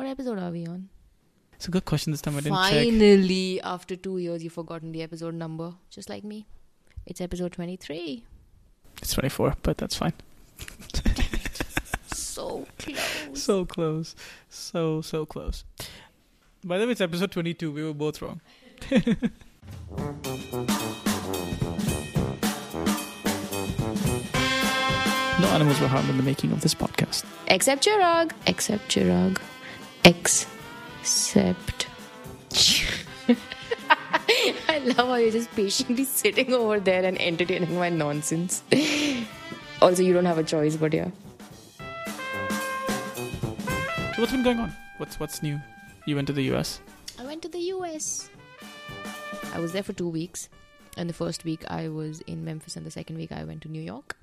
What 0.00 0.06
episode 0.06 0.38
are 0.38 0.50
we 0.50 0.66
on? 0.66 0.88
It's 1.52 1.68
a 1.68 1.70
good 1.70 1.84
question 1.84 2.10
this 2.10 2.22
time. 2.22 2.34
I 2.34 2.40
didn't 2.40 2.56
check. 2.56 2.72
Finally, 2.72 3.60
after 3.60 3.96
two 3.96 4.16
years, 4.16 4.42
you've 4.42 4.54
forgotten 4.54 4.92
the 4.92 5.02
episode 5.02 5.34
number, 5.34 5.74
just 5.90 6.08
like 6.08 6.24
me. 6.24 6.46
It's 7.04 7.20
episode 7.20 7.52
23. 7.52 8.24
It's 9.02 9.12
24, 9.12 9.56
but 9.62 9.76
that's 9.76 9.96
fine. 9.96 10.14
So 12.14 12.66
close. 12.78 12.98
So 13.34 13.66
close. 13.66 14.16
So, 14.48 15.02
so 15.02 15.26
close. 15.26 15.64
By 16.64 16.78
the 16.78 16.86
way, 16.86 16.92
it's 16.92 17.02
episode 17.02 17.30
22. 17.30 17.70
We 17.70 17.84
were 17.84 17.92
both 17.92 18.22
wrong. 18.22 18.40
no 18.90 19.06
animals 25.48 25.78
were 25.78 25.88
harmed 25.88 26.08
in 26.08 26.16
the 26.16 26.22
making 26.22 26.52
of 26.52 26.62
this 26.62 26.74
podcast. 26.74 27.26
Except 27.48 27.84
Chirag. 27.84 28.32
Except 28.46 28.88
Chirag. 28.88 29.38
Except. 30.04 31.86
I 34.68 34.78
love 34.78 34.96
how 34.96 35.14
you're 35.16 35.30
just 35.30 35.50
patiently 35.54 36.04
sitting 36.04 36.52
over 36.52 36.80
there 36.80 37.04
and 37.04 37.20
entertaining 37.20 37.74
my 37.74 37.90
nonsense. 37.90 38.62
also, 39.82 40.02
you 40.02 40.12
don't 40.12 40.24
have 40.24 40.38
a 40.38 40.44
choice, 40.44 40.76
but 40.76 40.92
yeah. 40.94 41.10
So 44.14 44.22
what's 44.22 44.32
been 44.32 44.42
going 44.42 44.60
on? 44.60 44.72
What's 44.98 45.18
what's 45.20 45.42
new? 45.42 45.60
You 46.06 46.16
went 46.16 46.26
to 46.28 46.32
the 46.32 46.44
US. 46.54 46.80
I 47.18 47.24
went 47.24 47.42
to 47.42 47.48
the 47.48 47.60
US. 47.74 48.30
I 49.52 49.60
was 49.60 49.72
there 49.72 49.82
for 49.82 49.92
two 49.92 50.08
weeks. 50.08 50.48
And 50.96 51.08
the 51.08 51.14
first 51.14 51.44
week 51.44 51.64
I 51.68 51.88
was 51.88 52.20
in 52.22 52.44
Memphis, 52.44 52.76
and 52.76 52.84
the 52.84 52.90
second 52.90 53.16
week 53.16 53.32
I 53.32 53.44
went 53.44 53.62
to 53.62 53.68
New 53.68 53.80
York. 53.80 54.16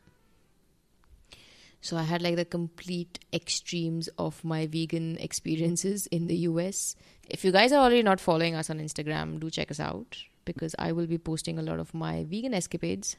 So 1.82 1.96
I 1.96 2.04
had 2.04 2.22
like 2.22 2.36
the 2.36 2.46
complete 2.46 3.20
extremes 3.32 4.10
of 4.18 4.44
my 4.44 4.68
vegan 4.68 5.18
experiences 5.18 6.08
in 6.08 6.28
the 6.28 6.36
US. 6.50 6.96
If 7.30 7.46
you 7.46 7.52
guys 7.52 7.72
are 7.72 7.82
already 7.84 8.04
not 8.04 8.20
following 8.20 8.56
us 8.56 8.70
on 8.70 8.80
Instagram, 8.80 9.40
do 9.40 9.50
check 9.50 9.72
us 9.72 9.80
out 9.80 10.18
because 10.46 10.76
I 10.80 10.92
will 10.92 11.08
be 11.08 11.18
posting 11.18 11.60
a 11.60 11.62
lot 11.62 11.80
of 11.80 11.94
my 11.94 12.24
vegan 12.24 12.54
escapades 12.54 13.18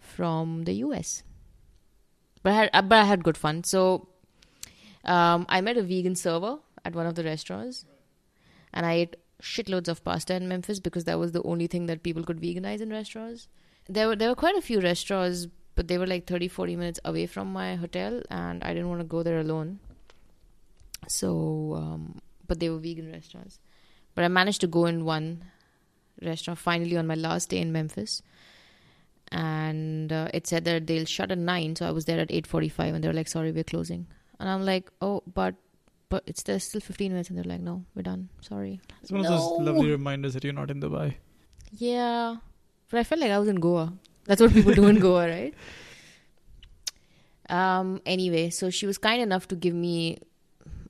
from 0.00 0.64
the 0.64 0.74
US. 0.86 1.22
But 2.42 2.52
I 2.52 2.56
had, 2.56 2.70
uh, 2.72 2.82
but 2.82 2.98
I 2.98 3.04
had 3.04 3.24
good 3.24 3.36
fun. 3.36 3.64
So 3.64 4.08
um, 5.04 5.46
I 5.48 5.60
met 5.60 5.76
a 5.76 5.82
vegan 5.82 6.14
server 6.14 6.58
at 6.84 6.94
one 6.94 7.06
of 7.06 7.14
the 7.14 7.24
restaurants, 7.24 7.84
and 8.72 8.86
I 8.86 8.92
ate 8.94 9.16
shitloads 9.42 9.88
of 9.88 10.04
pasta 10.04 10.34
in 10.34 10.48
Memphis 10.48 10.80
because 10.80 11.04
that 11.04 11.18
was 11.18 11.32
the 11.32 11.42
only 11.42 11.66
thing 11.66 11.86
that 11.86 12.02
people 12.02 12.24
could 12.24 12.40
veganize 12.40 12.80
in 12.80 12.90
restaurants. 12.90 13.48
There 13.88 14.08
were 14.08 14.16
there 14.16 14.28
were 14.28 14.34
quite 14.34 14.56
a 14.56 14.62
few 14.62 14.80
restaurants, 14.80 15.46
but 15.80 15.88
they 15.88 15.96
were 15.96 16.06
like 16.06 16.26
30 16.26 16.48
40 16.48 16.76
minutes 16.76 17.00
away 17.06 17.24
from 17.26 17.50
my 17.50 17.74
hotel 17.74 18.20
and 18.30 18.62
I 18.62 18.74
didn't 18.74 18.90
want 18.90 19.00
to 19.00 19.06
go 19.12 19.22
there 19.22 19.40
alone. 19.40 19.78
So 21.08 21.30
um, 21.74 22.20
but 22.46 22.60
they 22.60 22.68
were 22.68 22.76
vegan 22.76 23.10
restaurants. 23.10 23.58
But 24.14 24.26
I 24.26 24.28
managed 24.28 24.60
to 24.60 24.66
go 24.66 24.84
in 24.84 25.06
one 25.06 25.42
restaurant 26.20 26.58
finally 26.58 26.98
on 26.98 27.06
my 27.06 27.14
last 27.14 27.48
day 27.48 27.60
in 27.62 27.72
Memphis. 27.72 28.20
And 29.32 30.12
uh, 30.12 30.28
it 30.34 30.46
said 30.46 30.66
that 30.66 30.86
they'll 30.86 31.06
shut 31.06 31.32
at 31.32 31.38
9, 31.38 31.76
so 31.76 31.88
I 31.88 31.92
was 31.92 32.04
there 32.04 32.20
at 32.20 32.28
8:45 32.28 32.94
and 32.94 33.02
they 33.02 33.08
were 33.08 33.14
like 33.14 33.28
sorry, 33.28 33.50
we're 33.50 33.64
closing. 33.72 34.06
And 34.38 34.50
I'm 34.50 34.66
like, 34.66 34.92
"Oh, 35.00 35.22
but 35.40 35.54
but 36.10 36.24
it's 36.26 36.42
there's 36.42 36.64
still 36.64 36.82
15 36.82 37.12
minutes 37.12 37.30
and 37.30 37.38
they're 37.38 37.50
like, 37.54 37.64
"No, 37.70 37.84
we're 37.94 38.08
done. 38.10 38.28
Sorry." 38.42 38.80
It's 39.00 39.10
one 39.10 39.24
of 39.24 39.32
those 39.32 39.48
lovely 39.70 39.90
reminders 39.96 40.34
that 40.34 40.44
you're 40.44 40.58
not 40.62 40.70
in 40.70 40.86
Dubai. 40.86 41.08
Yeah, 41.88 42.36
but 42.90 43.00
I 43.00 43.04
felt 43.04 43.22
like 43.22 43.30
I 43.30 43.38
was 43.38 43.48
in 43.56 43.60
Goa. 43.68 43.92
That's 44.24 44.40
what 44.40 44.52
people 44.52 44.74
do 44.74 44.86
in 44.86 44.98
Goa, 45.06 45.28
right? 45.28 45.54
Um. 47.48 48.00
Anyway, 48.06 48.50
so 48.50 48.70
she 48.70 48.86
was 48.86 48.98
kind 48.98 49.20
enough 49.20 49.48
to 49.48 49.56
give 49.56 49.74
me 49.74 50.18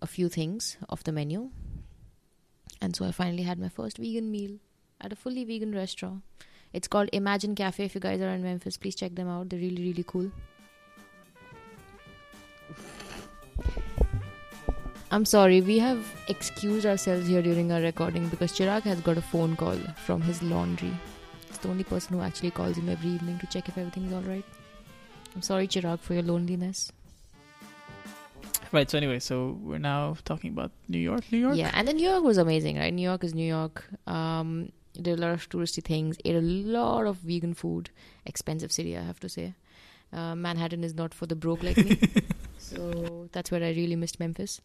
a 0.03 0.06
few 0.06 0.28
things 0.28 0.77
off 0.89 1.05
the 1.05 1.12
menu, 1.12 1.51
and 2.81 2.95
so 2.95 3.06
I 3.06 3.12
finally 3.12 3.45
had 3.45 3.58
my 3.58 3.69
first 3.69 3.98
vegan 3.98 4.31
meal 4.31 4.58
at 5.01 5.12
a 5.12 5.17
fully 5.17 5.45
vegan 5.45 5.75
restaurant. 5.75 6.23
It's 6.73 6.86
called 6.86 7.08
Imagine 7.12 7.55
Cafe. 7.55 7.85
If 7.85 7.95
you 7.95 8.01
guys 8.01 8.20
are 8.20 8.29
in 8.29 8.42
Memphis, 8.42 8.77
please 8.77 8.95
check 8.95 9.14
them 9.14 9.29
out. 9.29 9.48
They're 9.48 9.58
really, 9.58 9.83
really 9.83 10.05
cool. 10.07 10.30
I'm 15.12 15.24
sorry, 15.24 15.61
we 15.61 15.79
have 15.79 16.07
excused 16.29 16.86
ourselves 16.86 17.27
here 17.27 17.42
during 17.42 17.73
our 17.73 17.80
recording 17.80 18.29
because 18.29 18.52
Chirag 18.52 18.83
has 18.83 19.01
got 19.01 19.18
a 19.18 19.23
phone 19.23 19.57
call 19.57 19.77
from 20.07 20.23
his 20.23 20.41
laundry. 20.41 20.92
The 21.63 21.69
only 21.69 21.85
person 21.85 22.17
who 22.17 22.23
actually 22.23 22.51
calls 22.51 22.77
him 22.77 22.89
every 22.89 23.11
evening 23.11 23.39
to 23.39 23.47
check 23.47 23.69
if 23.69 23.77
everything's 23.77 24.13
alright. 24.13 24.45
I'm 25.35 25.43
sorry, 25.43 25.69
Chirag, 25.69 26.01
for 26.01 26.15
your 26.15 26.23
loneliness. 26.23 26.91
Right. 28.73 28.89
So 28.89 28.98
anyway, 28.98 29.19
so 29.19 29.59
we're 29.63 29.79
now 29.79 30.17
talking 30.25 30.53
about 30.53 30.71
New 30.89 30.98
York. 30.98 31.25
New 31.33 31.39
York. 31.39 31.57
Yeah, 31.57 31.71
and 31.75 31.89
then 31.89 31.97
New 31.97 32.09
York 32.09 32.23
was 32.23 32.39
amazing, 32.39 32.79
right? 32.79 32.93
New 32.93 33.03
York 33.03 33.25
is 33.25 33.35
New 33.35 33.47
York. 33.47 33.85
Um, 34.07 34.71
did 34.95 35.19
a 35.19 35.23
lot 35.23 35.33
of 35.33 35.48
touristy 35.48 35.83
things, 35.83 36.17
ate 36.25 36.37
a 36.37 36.41
lot 36.41 37.07
of 37.07 37.17
vegan 37.17 37.55
food. 37.55 37.91
Expensive 38.27 38.73
city, 38.73 38.97
I 38.97 39.03
have 39.03 39.21
to 39.21 39.29
say. 39.29 39.55
Uh, 40.13 40.35
Manhattan 40.35 40.85
is 40.85 40.95
not 40.95 41.15
for 41.15 41.27
the 41.27 41.37
broke 41.37 41.63
like 41.63 41.77
me. 41.77 41.98
so 42.59 43.29
that's 43.33 43.51
where 43.51 43.63
I 43.63 43.71
really 43.71 43.97
missed 43.97 44.19
Memphis. 44.21 44.61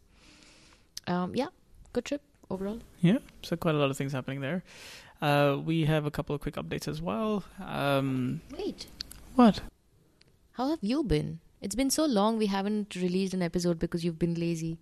Um, 1.06 1.34
yeah, 1.34 1.48
good 1.92 2.04
trip 2.04 2.22
overall. 2.50 2.80
Yeah, 3.00 3.18
so 3.42 3.56
quite 3.56 3.74
a 3.74 3.78
lot 3.78 3.90
of 3.90 3.96
things 3.96 4.12
happening 4.12 4.40
there. 4.40 4.64
Uh, 5.20 5.58
we 5.64 5.84
have 5.86 6.04
a 6.04 6.10
couple 6.10 6.34
of 6.34 6.40
quick 6.40 6.56
updates 6.56 6.88
as 6.88 7.00
well. 7.00 7.44
Um, 7.64 8.40
Wait, 8.56 8.86
what? 9.34 9.60
how 10.52 10.70
have 10.70 10.78
you 10.82 11.02
been? 11.02 11.40
It's 11.60 11.74
been 11.74 11.90
so 11.90 12.04
long 12.04 12.38
we 12.38 12.46
haven't 12.46 12.94
released 12.96 13.34
an 13.34 13.42
episode 13.42 13.78
because 13.78 14.04
you've 14.04 14.18
been 14.18 14.34
lazy. 14.34 14.78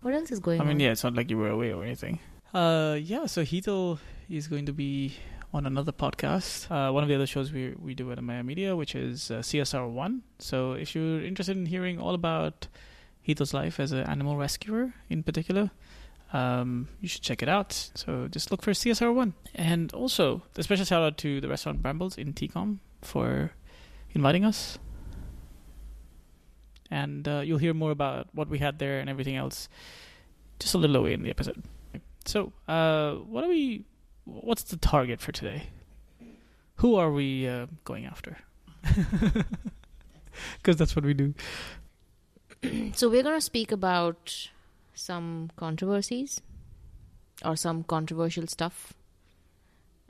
What 0.00 0.14
else 0.14 0.30
is 0.30 0.40
going 0.40 0.60
on? 0.60 0.66
I 0.66 0.68
mean, 0.68 0.76
on? 0.76 0.80
yeah, 0.80 0.92
it's 0.92 1.04
not 1.04 1.14
like 1.14 1.30
you 1.30 1.38
were 1.38 1.48
away 1.48 1.72
or 1.72 1.84
anything. 1.84 2.18
Uh, 2.52 2.98
yeah, 3.00 3.26
so 3.26 3.42
Heathel 3.42 3.98
is 4.28 4.46
going 4.48 4.66
to 4.66 4.72
be 4.72 5.16
on 5.54 5.66
another 5.66 5.92
podcast, 5.92 6.70
uh, 6.70 6.92
one 6.92 7.02
of 7.02 7.08
the 7.08 7.14
other 7.14 7.26
shows 7.26 7.52
we 7.52 7.74
we 7.78 7.94
do 7.94 8.10
at 8.10 8.18
Amaya 8.18 8.44
Media, 8.44 8.74
which 8.74 8.94
is 8.94 9.30
uh, 9.30 9.40
CSR 9.40 9.90
One. 9.90 10.22
So 10.38 10.72
if 10.72 10.94
you're 10.94 11.22
interested 11.22 11.56
in 11.56 11.66
hearing 11.66 12.00
all 12.00 12.14
about 12.14 12.68
Heathel's 13.26 13.52
life 13.52 13.78
as 13.78 13.92
an 13.92 14.04
animal 14.04 14.36
rescuer 14.36 14.94
in 15.10 15.22
particular, 15.22 15.70
um, 16.32 16.88
you 17.00 17.08
should 17.08 17.22
check 17.22 17.42
it 17.42 17.48
out. 17.48 17.72
So 17.94 18.28
just 18.28 18.50
look 18.50 18.62
for 18.62 18.72
CSR 18.72 19.14
One, 19.14 19.34
and 19.54 19.92
also 19.92 20.42
a 20.56 20.62
special 20.62 20.84
shout 20.84 21.02
out 21.02 21.18
to 21.18 21.40
the 21.40 21.48
restaurant 21.48 21.82
Brambles 21.82 22.18
in 22.18 22.32
TECOM 22.32 22.78
for 23.02 23.52
inviting 24.12 24.44
us. 24.44 24.78
And 26.90 27.26
uh, 27.26 27.40
you'll 27.40 27.58
hear 27.58 27.72
more 27.72 27.90
about 27.90 28.28
what 28.32 28.48
we 28.48 28.58
had 28.58 28.78
there 28.78 29.00
and 29.00 29.08
everything 29.08 29.36
else 29.36 29.68
just 30.58 30.74
a 30.74 30.78
little 30.78 30.96
away 30.96 31.14
in 31.14 31.22
the 31.22 31.30
episode. 31.30 31.62
So, 32.26 32.52
uh, 32.68 33.14
what 33.14 33.44
are 33.44 33.48
we? 33.48 33.84
What's 34.24 34.62
the 34.62 34.76
target 34.76 35.20
for 35.20 35.32
today? 35.32 35.68
Who 36.76 36.94
are 36.96 37.10
we 37.10 37.48
uh, 37.48 37.66
going 37.84 38.06
after? 38.06 38.38
Because 40.58 40.76
that's 40.76 40.96
what 40.96 41.04
we 41.04 41.14
do. 41.14 41.34
So 42.94 43.08
we're 43.08 43.22
going 43.22 43.36
to 43.36 43.40
speak 43.40 43.72
about 43.72 44.48
some 44.94 45.50
controversies 45.56 46.40
or 47.44 47.56
some 47.56 47.82
controversial 47.84 48.46
stuff 48.46 48.94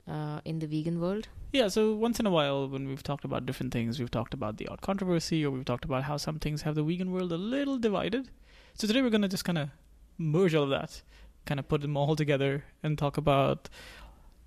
uh, 0.07 0.39
in 0.45 0.59
the 0.59 0.67
vegan 0.67 0.99
world. 0.99 1.27
Yeah. 1.51 1.67
So 1.67 1.93
once 1.93 2.19
in 2.19 2.25
a 2.25 2.31
while, 2.31 2.67
when 2.67 2.87
we've 2.87 3.03
talked 3.03 3.25
about 3.25 3.45
different 3.45 3.71
things, 3.73 3.99
we've 3.99 4.11
talked 4.11 4.33
about 4.33 4.57
the 4.57 4.67
odd 4.67 4.81
controversy, 4.81 5.45
or 5.45 5.51
we've 5.51 5.65
talked 5.65 5.85
about 5.85 6.03
how 6.03 6.17
some 6.17 6.39
things 6.39 6.63
have 6.63 6.75
the 6.75 6.83
vegan 6.83 7.11
world 7.11 7.31
a 7.31 7.37
little 7.37 7.77
divided. 7.77 8.29
So 8.75 8.87
today 8.87 9.01
we're 9.01 9.09
gonna 9.11 9.27
just 9.27 9.45
kind 9.45 9.57
of 9.57 9.69
merge 10.17 10.55
all 10.55 10.63
of 10.63 10.69
that, 10.71 11.01
kind 11.45 11.59
of 11.59 11.67
put 11.67 11.81
them 11.81 11.95
all 11.95 12.15
together, 12.15 12.63
and 12.81 12.97
talk 12.97 13.17
about, 13.17 13.69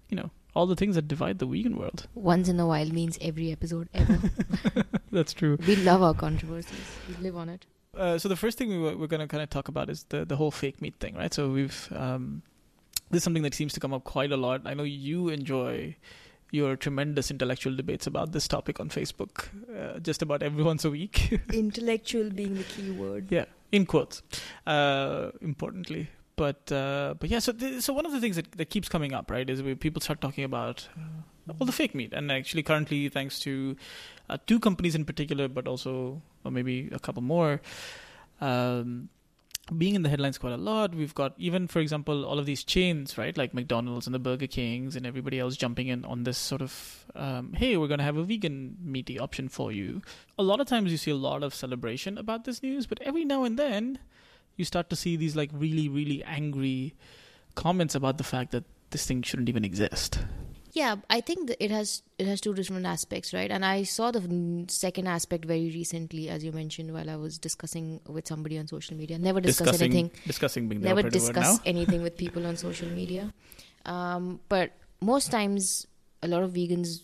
you 0.09 0.17
know, 0.17 0.31
all 0.55 0.67
the 0.67 0.75
things 0.77 0.95
that 0.97 1.07
divide 1.07 1.39
the 1.39 1.47
vegan 1.47 1.77
world. 1.77 2.09
Once 2.15 2.49
in 2.49 2.59
a 2.59 2.67
while 2.67 2.87
means 2.89 3.19
every 3.21 3.53
episode 3.53 3.89
ever. 3.95 4.19
That's 5.13 5.33
true. 5.33 5.59
we 5.67 5.77
love 5.77 6.03
our 6.03 6.15
controversies. 6.15 6.79
We 7.09 7.23
live 7.23 7.37
on 7.37 7.49
it. 7.49 7.67
Uh, 7.97 8.19
so 8.19 8.29
the 8.29 8.37
first 8.37 8.59
thing 8.59 8.69
we 8.69 8.79
were, 8.79 8.97
we're 8.97 9.07
going 9.07 9.21
to 9.21 9.27
kind 9.27 9.43
of 9.43 9.51
talk 9.51 9.69
about 9.69 9.91
is 9.91 10.05
the 10.09 10.25
the 10.25 10.37
whole 10.37 10.51
fake 10.51 10.81
meat 10.83 10.95
thing, 11.01 11.15
right? 11.15 11.33
So 11.33 11.49
we've 11.51 11.89
um, 11.95 12.43
this 13.11 13.19
is 13.19 13.25
something 13.25 13.43
that 13.43 13.55
seems 13.55 13.73
to 13.75 13.81
come 13.81 13.93
up 13.93 14.05
quite 14.05 14.33
a 14.33 14.37
lot. 14.37 14.63
I 14.65 14.75
know 14.75 14.83
you 14.83 15.29
enjoy 15.29 15.97
your 16.53 16.77
tremendous 16.77 17.31
intellectual 17.31 17.75
debates 17.75 18.07
about 18.07 18.33
this 18.33 18.47
topic 18.49 18.79
on 18.81 18.89
Facebook, 18.89 19.47
uh, 19.77 19.99
just 19.99 20.23
about 20.23 20.43
every 20.43 20.63
once 20.73 20.85
a 20.85 20.91
week. 20.91 21.41
Intellectual 21.53 22.31
being 22.31 22.55
the 22.55 22.65
key 22.65 22.91
word. 22.91 23.27
yeah, 23.31 23.45
in 23.73 23.87
quotes, 23.87 24.23
uh, 24.67 25.31
importantly. 25.41 26.09
But 26.37 26.71
uh, 26.71 27.15
but 27.19 27.31
yeah, 27.31 27.39
so 27.39 27.53
th- 27.53 27.83
so 27.83 27.93
one 27.95 28.05
of 28.07 28.13
the 28.13 28.21
things 28.21 28.37
that, 28.37 28.53
that 28.53 28.71
keeps 28.71 28.89
coming 28.89 29.15
up, 29.15 29.31
right, 29.31 29.49
is 29.49 29.63
people 29.79 30.03
start 30.03 30.21
talking 30.21 30.45
about 30.45 30.89
uh, 30.97 31.23
all 31.59 31.67
the 31.67 31.73
fake 31.73 31.95
meat, 31.95 32.13
and 32.13 32.31
actually 32.31 32.63
currently, 32.63 33.09
thanks 33.09 33.39
to 33.41 33.77
uh, 34.29 34.39
two 34.47 34.61
companies 34.61 34.95
in 34.95 35.05
particular, 35.05 35.49
but 35.49 35.67
also 35.67 36.23
or 36.47 36.51
maybe 36.51 36.89
a 36.93 36.99
couple 36.99 37.23
more, 37.23 37.61
um, 38.41 39.09
being 39.77 39.97
in 39.97 40.03
the 40.03 40.09
headlines 40.09 40.39
quite 40.39 40.53
a 40.53 40.57
lot. 40.57 40.95
We've 40.95 41.15
got 41.15 41.35
even, 41.39 41.67
for 41.67 41.81
example, 41.81 42.25
all 42.25 42.39
of 42.39 42.47
these 42.47 42.63
chains, 42.63 43.19
right, 43.19 43.37
like 43.37 43.53
McDonald's 43.53 44.07
and 44.07 44.15
the 44.15 44.21
Burger 44.21 44.47
Kings 44.47 44.95
and 44.95 45.05
everybody 45.05 45.41
else 45.41 45.57
jumping 45.57 45.89
in 45.89 46.05
on 46.05 46.23
this 46.23 46.39
sort 46.39 46.63
of, 46.63 47.05
um, 47.17 47.53
hey, 47.53 47.77
we're 47.77 47.89
going 47.89 47.99
to 47.99 48.05
have 48.05 48.17
a 48.17 48.23
vegan 48.23 48.77
meaty 48.81 49.19
option 49.19 49.49
for 49.49 49.73
you. 49.73 50.03
A 50.39 50.45
lot 50.45 50.61
of 50.61 50.69
times 50.69 50.93
you 50.93 50.97
see 50.97 51.11
a 51.11 51.17
lot 51.17 51.43
of 51.43 51.53
celebration 51.53 52.17
about 52.17 52.45
this 52.45 52.63
news, 52.63 52.87
but 52.87 53.03
every 53.03 53.25
now 53.25 53.43
and 53.43 53.59
then 53.59 53.99
you 54.57 54.65
start 54.65 54.89
to 54.91 54.97
see 54.97 55.17
these 55.17 55.35
like 55.35 55.51
really 55.53 55.89
really 55.89 56.23
angry 56.25 56.95
comments 57.57 57.95
about 57.95 58.19
the 58.19 58.25
fact 58.25 58.53
that 58.53 58.65
this 58.91 59.05
thing 59.05 59.21
shouldn't 59.23 59.49
even 59.49 59.65
exist. 59.65 60.21
Yeah, 60.77 60.97
I 61.09 61.23
think 61.23 61.57
it 61.59 61.71
has 61.71 62.03
it 62.19 62.27
has 62.27 62.39
two 62.39 62.53
different 62.53 62.85
aspects, 62.85 63.33
right? 63.33 63.51
And 63.51 63.65
I 63.65 63.85
saw 63.85 64.11
the 64.11 64.21
second 64.69 65.07
aspect 65.07 65.47
very 65.47 65.71
recently, 65.71 66.29
as 66.29 66.45
you 66.45 66.53
mentioned, 66.53 66.93
while 66.93 67.09
I 67.09 67.17
was 67.17 67.39
discussing 67.39 68.01
with 68.07 68.29
somebody 68.29 68.59
on 68.59 68.67
social 68.67 68.95
media. 68.95 69.19
Never 69.19 69.41
discuss 69.41 69.69
discussing 69.69 69.91
anything. 69.91 70.11
discussing 70.27 70.69
being 70.69 70.83
Never 70.83 71.03
discuss 71.03 71.61
anything 71.65 72.03
with 72.03 72.19
people 72.19 72.47
on 72.47 72.59
social 72.59 72.91
media. 72.91 73.33
Um, 73.87 74.41
but 74.51 74.73
most 75.01 75.31
times, 75.31 75.87
a 76.23 76.29
lot 76.29 76.43
of 76.43 76.53
vegans 76.53 77.01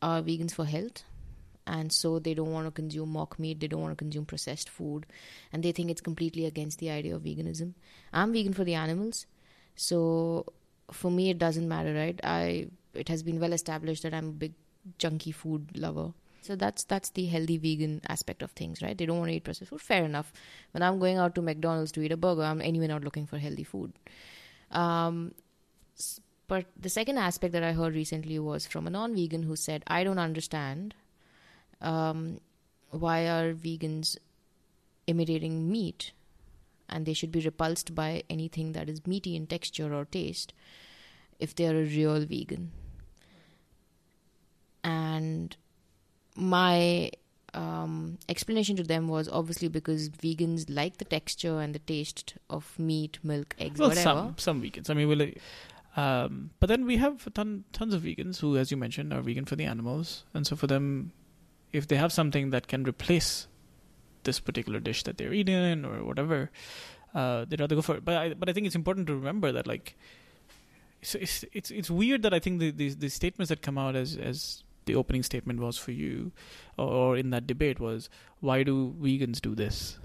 are 0.00 0.22
vegans 0.22 0.54
for 0.54 0.64
health, 0.64 1.02
and 1.66 1.90
so 1.90 2.20
they 2.20 2.32
don't 2.32 2.52
want 2.52 2.68
to 2.68 2.70
consume 2.70 3.08
mock 3.08 3.40
meat. 3.40 3.58
They 3.58 3.66
don't 3.66 3.82
want 3.82 3.98
to 3.98 4.04
consume 4.04 4.24
processed 4.24 4.68
food, 4.68 5.04
and 5.52 5.64
they 5.64 5.72
think 5.72 5.90
it's 5.90 6.00
completely 6.12 6.46
against 6.46 6.78
the 6.78 6.90
idea 6.90 7.16
of 7.16 7.22
veganism. 7.22 7.74
I'm 8.12 8.32
vegan 8.32 8.52
for 8.52 8.62
the 8.62 8.74
animals, 8.74 9.26
so 9.74 10.46
for 10.92 11.10
me 11.10 11.30
it 11.30 11.38
doesn't 11.38 11.66
matter, 11.66 11.92
right? 11.92 12.20
I 12.22 12.68
it 12.94 13.08
has 13.08 13.22
been 13.22 13.40
well 13.40 13.52
established 13.52 14.02
that 14.02 14.14
I'm 14.14 14.28
a 14.28 14.32
big 14.32 14.54
junky 14.98 15.34
food 15.34 15.76
lover. 15.76 16.12
So 16.42 16.56
that's 16.56 16.84
that's 16.84 17.08
the 17.10 17.24
healthy 17.24 17.56
vegan 17.56 18.02
aspect 18.06 18.42
of 18.42 18.50
things, 18.50 18.82
right? 18.82 18.96
They 18.96 19.06
don't 19.06 19.18
want 19.18 19.30
to 19.30 19.36
eat 19.36 19.44
processed 19.44 19.70
food. 19.70 19.80
Fair 19.80 20.04
enough. 20.04 20.30
When 20.72 20.82
I'm 20.82 20.98
going 20.98 21.16
out 21.16 21.34
to 21.36 21.42
McDonald's 21.42 21.92
to 21.92 22.02
eat 22.02 22.12
a 22.12 22.18
burger, 22.18 22.42
I'm 22.42 22.60
anyway 22.60 22.86
not 22.86 23.02
looking 23.02 23.26
for 23.26 23.38
healthy 23.38 23.64
food. 23.64 23.94
Um, 24.70 25.32
but 26.46 26.66
the 26.78 26.90
second 26.90 27.16
aspect 27.16 27.54
that 27.54 27.62
I 27.62 27.72
heard 27.72 27.94
recently 27.94 28.38
was 28.38 28.66
from 28.66 28.86
a 28.86 28.90
non-vegan 28.90 29.44
who 29.44 29.56
said, 29.56 29.84
"I 29.86 30.04
don't 30.04 30.18
understand 30.18 30.94
um, 31.80 32.40
why 32.90 33.26
are 33.26 33.54
vegans 33.54 34.18
imitating 35.06 35.70
meat, 35.70 36.12
and 36.90 37.06
they 37.06 37.14
should 37.14 37.32
be 37.32 37.40
repulsed 37.40 37.94
by 37.94 38.22
anything 38.28 38.72
that 38.72 38.90
is 38.90 39.06
meaty 39.06 39.34
in 39.34 39.46
texture 39.46 39.94
or 39.94 40.04
taste 40.04 40.52
if 41.38 41.54
they 41.54 41.66
are 41.66 41.80
a 41.80 41.84
real 41.84 42.26
vegan." 42.26 42.72
And 44.84 45.56
my 46.36 47.10
um, 47.54 48.18
explanation 48.28 48.76
to 48.76 48.82
them 48.82 49.08
was 49.08 49.28
obviously 49.28 49.68
because 49.68 50.10
vegans 50.10 50.66
like 50.68 50.98
the 50.98 51.04
texture 51.04 51.60
and 51.60 51.74
the 51.74 51.78
taste 51.78 52.34
of 52.50 52.78
meat, 52.78 53.18
milk, 53.22 53.54
eggs, 53.58 53.78
well, 53.78 53.90
whatever. 53.90 54.04
some 54.04 54.34
some 54.38 54.62
vegans. 54.62 54.90
I 54.90 54.94
mean, 54.94 55.08
we'll, 55.08 55.30
um, 55.96 56.50
but 56.60 56.66
then 56.66 56.84
we 56.84 56.96
have 56.96 57.32
ton, 57.34 57.64
tons 57.72 57.94
of 57.94 58.02
vegans 58.02 58.40
who, 58.40 58.56
as 58.56 58.70
you 58.70 58.76
mentioned, 58.76 59.12
are 59.12 59.22
vegan 59.22 59.44
for 59.44 59.56
the 59.56 59.64
animals, 59.64 60.24
and 60.34 60.46
so 60.46 60.56
for 60.56 60.66
them, 60.66 61.12
if 61.72 61.86
they 61.86 61.96
have 61.96 62.12
something 62.12 62.50
that 62.50 62.66
can 62.66 62.84
replace 62.84 63.46
this 64.24 64.40
particular 64.40 64.80
dish 64.80 65.04
that 65.04 65.18
they're 65.18 65.32
eating 65.32 65.84
or 65.84 66.02
whatever, 66.04 66.50
uh, 67.14 67.44
they'd 67.44 67.60
rather 67.60 67.76
go 67.76 67.82
for 67.82 67.96
it. 67.96 68.04
But 68.04 68.16
I, 68.16 68.34
but 68.34 68.48
I 68.48 68.52
think 68.52 68.66
it's 68.66 68.74
important 68.74 69.06
to 69.06 69.14
remember 69.14 69.52
that 69.52 69.66
like, 69.66 69.96
it's 71.00 71.14
it's 71.14 71.44
it's, 71.52 71.70
it's 71.70 71.90
weird 71.90 72.22
that 72.22 72.34
I 72.34 72.40
think 72.40 72.58
the, 72.58 72.72
the 72.72 72.88
the 72.94 73.08
statements 73.08 73.50
that 73.50 73.62
come 73.62 73.78
out 73.78 73.94
as 73.94 74.16
as 74.16 74.63
the 74.86 74.94
opening 74.94 75.22
statement 75.22 75.60
was 75.60 75.76
for 75.78 75.92
you, 75.92 76.32
or, 76.78 77.16
in 77.16 77.30
that 77.30 77.46
debate 77.46 77.80
was 77.80 78.08
why 78.40 78.62
do 78.62 78.94
vegans 79.00 79.40
do 79.40 79.54
this? 79.54 79.98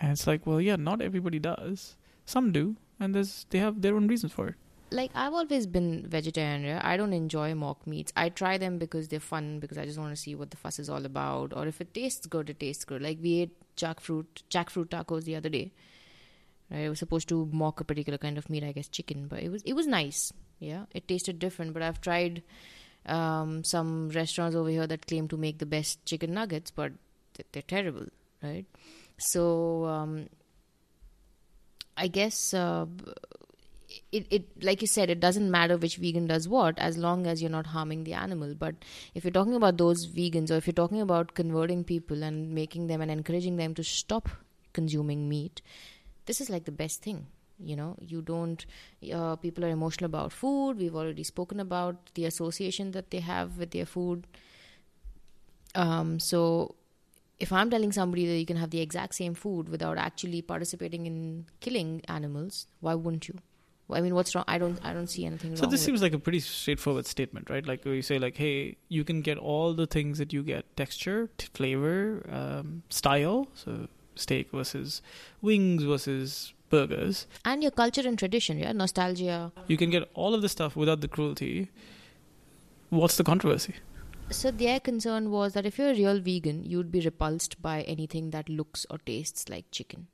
And 0.00 0.12
it's 0.12 0.26
like, 0.26 0.46
well, 0.46 0.60
yeah, 0.60 0.76
not 0.76 1.02
everybody 1.02 1.38
does. 1.38 1.96
Some 2.24 2.52
do, 2.52 2.76
and 2.98 3.14
there's 3.14 3.46
they 3.50 3.58
have 3.58 3.82
their 3.82 3.94
own 3.96 4.08
reasons 4.08 4.32
for 4.32 4.48
it. 4.48 4.54
like 4.92 5.10
I've 5.14 5.34
always 5.34 5.66
been 5.66 6.06
vegetarian. 6.08 6.64
Yeah? 6.64 6.80
I 6.82 6.96
don't 6.96 7.12
enjoy 7.12 7.54
mock 7.54 7.86
meats. 7.86 8.12
I 8.16 8.28
try 8.28 8.58
them 8.58 8.78
because 8.78 9.08
they're 9.08 9.20
fun 9.20 9.60
because 9.60 9.78
I 9.78 9.84
just 9.84 9.98
want 9.98 10.14
to 10.14 10.20
see 10.20 10.34
what 10.34 10.50
the 10.50 10.56
fuss 10.56 10.78
is 10.78 10.90
all 10.90 11.04
about. 11.04 11.52
Or 11.54 11.66
if 11.66 11.80
it 11.80 11.94
tastes 11.94 12.26
good, 12.26 12.50
it 12.50 12.58
tastes 12.60 12.84
good. 12.84 13.02
Like 13.02 13.18
we 13.22 13.40
ate 13.42 13.56
jackfruit 13.76 14.26
jackfruit 14.50 14.88
tacos 14.88 15.24
the 15.24 15.36
other 15.36 15.48
day. 15.48 15.72
Right, 16.70 16.80
it 16.80 16.88
was 16.88 16.98
supposed 16.98 17.28
to 17.28 17.48
mock 17.52 17.80
a 17.80 17.84
particular 17.84 18.18
kind 18.18 18.38
of 18.38 18.48
meat, 18.48 18.64
I 18.64 18.72
guess 18.72 18.88
chicken, 18.88 19.26
but 19.28 19.42
it 19.42 19.50
was 19.50 19.62
it 19.62 19.74
was 19.74 19.86
nice. 19.86 20.32
Yeah, 20.58 20.84
it 20.92 21.06
tasted 21.08 21.38
different. 21.38 21.72
But 21.72 21.82
I've 21.82 22.00
tried 22.00 22.42
um, 23.06 23.64
some 23.64 24.10
restaurants 24.10 24.56
over 24.56 24.68
here 24.68 24.86
that 24.86 25.06
claim 25.06 25.28
to 25.28 25.36
make 25.36 25.58
the 25.58 25.66
best 25.66 26.04
chicken 26.06 26.34
nuggets, 26.34 26.70
but 26.70 26.92
they're 27.52 27.62
terrible. 27.62 28.06
Right, 28.42 28.66
so 29.18 29.84
um, 29.84 30.28
I 31.96 32.08
guess. 32.08 32.54
Uh, 32.54 32.86
it, 34.12 34.26
it 34.30 34.62
like 34.62 34.80
you 34.82 34.86
said 34.86 35.10
it 35.10 35.18
doesn't 35.18 35.50
matter 35.50 35.76
which 35.76 35.96
vegan 35.96 36.26
does 36.26 36.48
what 36.48 36.78
as 36.78 36.96
long 36.96 37.26
as 37.26 37.42
you're 37.42 37.50
not 37.50 37.66
harming 37.66 38.04
the 38.04 38.12
animal 38.12 38.54
but 38.54 38.74
if 39.14 39.24
you're 39.24 39.32
talking 39.32 39.54
about 39.54 39.78
those 39.78 40.06
vegans 40.06 40.50
or 40.50 40.54
if 40.54 40.66
you're 40.66 40.72
talking 40.72 41.00
about 41.00 41.34
converting 41.34 41.82
people 41.82 42.22
and 42.22 42.52
making 42.52 42.86
them 42.86 43.00
and 43.00 43.10
encouraging 43.10 43.56
them 43.56 43.74
to 43.74 43.82
stop 43.82 44.28
consuming 44.72 45.28
meat 45.28 45.60
this 46.26 46.40
is 46.40 46.48
like 46.48 46.64
the 46.64 46.72
best 46.72 47.02
thing 47.02 47.26
you 47.62 47.76
know 47.76 47.96
you 48.00 48.22
don't 48.22 48.66
uh, 49.12 49.36
people 49.36 49.64
are 49.64 49.68
emotional 49.68 50.06
about 50.06 50.32
food 50.32 50.78
we've 50.78 50.94
already 50.94 51.22
spoken 51.22 51.60
about 51.60 52.12
the 52.14 52.24
association 52.24 52.92
that 52.92 53.10
they 53.10 53.20
have 53.20 53.58
with 53.58 53.70
their 53.70 53.86
food 53.86 54.26
um, 55.74 56.18
so 56.18 56.74
if 57.38 57.52
i'm 57.52 57.70
telling 57.70 57.92
somebody 57.92 58.26
that 58.26 58.38
you 58.38 58.46
can 58.46 58.56
have 58.56 58.70
the 58.70 58.80
exact 58.80 59.14
same 59.14 59.34
food 59.34 59.68
without 59.68 59.98
actually 59.98 60.42
participating 60.42 61.06
in 61.06 61.46
killing 61.60 62.02
animals 62.08 62.66
why 62.80 62.94
wouldn't 62.94 63.28
you 63.28 63.38
I 63.92 64.00
mean, 64.00 64.14
what's 64.14 64.34
wrong? 64.34 64.44
I 64.46 64.58
don't, 64.58 64.78
I 64.84 64.92
don't 64.92 65.08
see 65.08 65.26
anything 65.26 65.56
So 65.56 65.62
wrong. 65.62 65.70
this 65.70 65.80
with 65.80 65.86
seems 65.86 66.02
like 66.02 66.12
a 66.12 66.18
pretty 66.18 66.40
straightforward 66.40 67.06
statement, 67.06 67.50
right? 67.50 67.66
Like 67.66 67.84
you 67.84 68.02
say, 68.02 68.18
like, 68.18 68.36
hey, 68.36 68.76
you 68.88 69.04
can 69.04 69.20
get 69.20 69.38
all 69.38 69.74
the 69.74 69.86
things 69.86 70.18
that 70.18 70.32
you 70.32 70.42
get: 70.42 70.76
texture, 70.76 71.28
t- 71.38 71.48
flavor, 71.54 72.24
um, 72.30 72.82
style. 72.88 73.48
So 73.54 73.88
steak 74.20 74.50
versus 74.52 75.02
wings 75.42 75.82
versus 75.82 76.52
burgers. 76.68 77.26
and 77.44 77.62
your 77.62 77.72
culture 77.72 78.06
and 78.06 78.18
tradition, 78.18 78.58
yeah, 78.58 78.72
nostalgia. 78.72 79.52
You 79.66 79.76
can 79.76 79.90
get 79.90 80.08
all 80.14 80.34
of 80.34 80.42
the 80.42 80.48
stuff 80.48 80.76
without 80.76 81.00
the 81.00 81.08
cruelty. 81.08 81.70
What's 82.90 83.16
the 83.16 83.24
controversy? 83.24 83.74
So 84.30 84.50
their 84.52 84.78
concern 84.78 85.30
was 85.30 85.54
that 85.54 85.66
if 85.66 85.78
you're 85.78 85.90
a 85.90 85.94
real 85.94 86.20
vegan, 86.20 86.64
you'd 86.64 86.92
be 86.92 87.00
repulsed 87.00 87.60
by 87.60 87.82
anything 87.82 88.30
that 88.30 88.48
looks 88.48 88.86
or 88.88 88.98
tastes 88.98 89.48
like 89.48 89.70
chicken. 89.72 90.06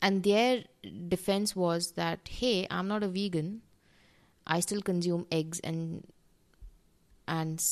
And 0.00 0.22
their 0.22 0.64
defense 1.08 1.56
was 1.56 1.92
that, 1.92 2.28
hey, 2.28 2.66
I'm 2.70 2.86
not 2.86 3.02
a 3.02 3.08
vegan. 3.08 3.62
I 4.46 4.60
still 4.60 4.82
consume 4.82 5.26
eggs 5.32 5.60
and 5.60 6.06
and 7.26 7.64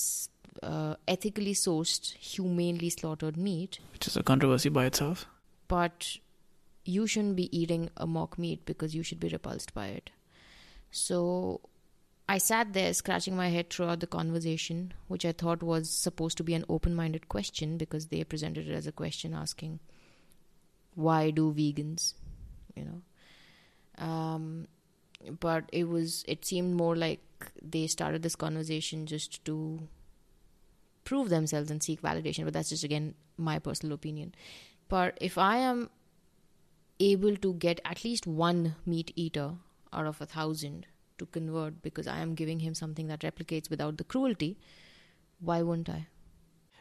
uh, 0.63 0.95
ethically 1.07 1.55
sourced, 1.55 2.15
humanely 2.15 2.89
slaughtered 2.91 3.37
meat. 3.37 3.79
Which 3.93 4.07
is 4.07 4.17
a 4.17 4.23
controversy 4.23 4.71
by 4.71 4.87
itself. 4.87 5.27
But 5.73 6.07
you 6.85 7.07
shouldn't 7.07 7.37
be 7.37 7.49
eating 7.59 7.89
a 7.97 8.07
mock 8.07 8.39
meat 8.39 8.65
because 8.71 8.95
you 8.95 9.03
should 9.03 9.21
be 9.21 9.29
repulsed 9.29 9.73
by 9.73 9.87
it. 9.87 10.11
So 10.91 11.61
I 12.29 12.37
sat 12.39 12.75
there 12.75 12.93
scratching 12.93 13.37
my 13.37 13.49
head 13.49 13.71
throughout 13.71 14.01
the 14.01 14.07
conversation, 14.07 14.93
which 15.09 15.25
I 15.25 15.33
thought 15.33 15.63
was 15.63 15.89
supposed 15.89 16.37
to 16.39 16.45
be 16.45 16.53
an 16.53 16.67
open 16.69 16.95
minded 16.95 17.29
question 17.31 17.79
because 17.79 18.09
they 18.09 18.23
presented 18.23 18.69
it 18.69 18.75
as 18.75 18.87
a 18.87 18.93
question 18.93 19.33
asking, 19.33 19.81
why 20.95 21.31
do 21.31 21.55
vegans? 21.55 22.15
You 22.75 22.85
know? 22.85 24.05
Um, 24.05 24.69
but 25.41 25.71
it 25.73 25.89
was, 25.89 26.23
it 26.29 26.45
seemed 26.45 26.75
more 26.75 26.97
like 26.97 27.21
they 27.63 27.87
started 27.87 28.23
this 28.23 28.37
conversation 28.37 29.07
just 29.07 29.43
to 29.47 29.89
prove 31.05 31.31
themselves 31.31 31.71
and 31.71 31.83
seek 31.83 32.03
validation. 32.03 32.45
But 32.45 32.53
that's 32.53 32.69
just, 32.69 32.85
again, 32.85 33.15
my 33.39 33.59
personal 33.59 33.95
opinion. 33.95 34.35
But 34.93 35.17
if 35.23 35.39
I 35.39 35.57
am 35.57 35.89
able 37.01 37.37
to 37.37 37.55
get 37.55 37.81
at 37.83 38.05
least 38.05 38.27
one 38.27 38.77
meat 38.85 39.11
eater 39.17 39.53
out 39.91 40.07
of 40.07 40.21
a 40.21 40.27
thousand 40.27 40.87
to 41.17 41.25
convert 41.25 41.81
because 41.81 42.07
I 42.07 42.19
am 42.19 42.35
giving 42.35 42.61
him 42.61 42.75
something 42.75 43.07
that 43.07 43.21
replicates 43.21 43.71
without 43.71 43.97
the 43.97 44.05
cruelty, 44.05 44.59
why 45.41 45.63
wouldn't 45.63 45.89
I? 45.89 46.09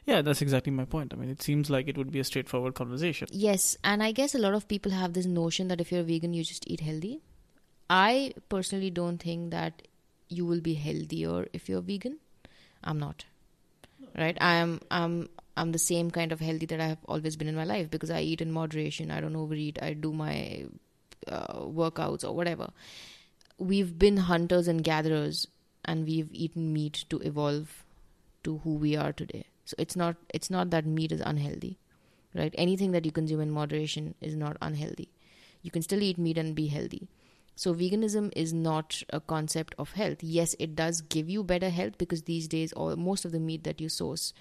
Yeah, 0.06 0.22
that's 0.22 0.42
exactly 0.42 0.74
my 0.74 0.84
point. 0.84 1.14
I 1.14 1.16
mean, 1.16 1.30
it 1.30 1.42
seems 1.42 1.70
like 1.70 1.88
it 1.88 1.98
would 1.98 2.12
be 2.12 2.20
a 2.20 2.26
straightforward 2.26 2.76
conversation. 2.76 3.30
Yes, 3.32 3.78
and 3.82 4.04
I 4.04 4.12
guess 4.12 4.36
a 4.36 4.40
lot 4.40 4.56
of 4.56 4.68
people 4.68 4.92
have 4.92 5.14
this 5.14 5.26
notion 5.26 5.70
that 5.70 5.80
if 5.80 5.90
you're 5.90 6.02
a 6.02 6.12
vegan, 6.12 6.34
you 6.34 6.44
just 6.44 6.70
eat 6.70 6.82
healthy. 6.82 7.22
I 7.90 8.34
personally 8.50 8.90
don't 8.90 9.20
think 9.20 9.52
that 9.52 9.88
you 10.28 10.46
will 10.46 10.60
be 10.60 10.74
healthier 10.74 11.48
if 11.54 11.70
you're 11.70 11.82
vegan. 11.82 12.20
I'm 12.84 13.00
not. 13.00 13.24
Right? 14.18 14.38
I 14.42 14.56
am 14.56 14.82
I'm 14.92 15.30
I'm 15.58 15.72
the 15.72 15.80
same 15.80 16.12
kind 16.12 16.32
of 16.32 16.40
healthy 16.40 16.66
that 16.68 16.80
I 16.80 16.88
have 16.88 17.04
always 17.06 17.36
been 17.36 17.48
in 17.48 17.56
my 17.56 17.66
life 17.66 17.90
because 17.90 18.10
I 18.10 18.22
eat 18.22 18.42
in 18.42 18.52
moderation. 18.52 19.12
I 19.12 19.22
don't 19.22 19.36
overeat. 19.36 19.78
I 19.82 19.94
do 19.94 20.14
my 20.14 20.66
uh, 21.28 21.60
workouts 21.60 22.24
or 22.24 22.34
whatever. 22.34 22.72
We've 23.58 23.98
been 23.98 24.18
hunters 24.18 24.68
and 24.68 24.84
gatherers 24.84 25.48
and 25.86 26.06
we've 26.06 26.30
eaten 26.32 26.74
meat 26.74 27.06
to 27.10 27.20
evolve 27.20 27.84
to 28.44 28.60
who 28.60 28.76
we 28.76 28.96
are 28.96 29.12
today. 29.12 29.46
So 29.66 29.76
it's 29.78 29.96
not 29.96 30.16
it's 30.30 30.50
not 30.50 30.70
that 30.72 30.86
meat 30.86 31.12
is 31.12 31.22
unhealthy 31.22 31.78
right? 32.34 32.54
Anything 32.58 32.92
that 32.92 33.06
you 33.06 33.12
consume 33.12 33.42
in 33.42 33.52
moderation 33.52 34.16
is 34.22 34.36
not 34.36 34.58
unhealthy. 34.62 35.10
You 35.62 35.72
can 35.72 35.82
still 35.82 36.02
eat 36.02 36.18
meat 36.18 36.38
and 36.38 36.56
be 36.56 36.68
healthy. 36.68 37.10
So, 37.56 37.74
veganism 37.74 38.32
is 38.36 38.54
not 38.54 39.04
a 39.10 39.20
concept 39.20 39.76
of 39.78 39.92
health. 39.94 40.24
Yes, 40.24 40.56
it 40.58 40.76
does 40.76 41.02
give 41.02 41.30
you 41.30 41.44
better 41.44 41.70
health 41.70 41.98
because 41.98 42.24
these 42.24 42.48
days, 42.48 42.74
all 42.74 42.96
most 42.96 43.26
of 43.26 43.32
the 43.32 43.40
meat 43.40 43.64
that 43.66 43.82
you 43.82 43.90
source 43.90 44.34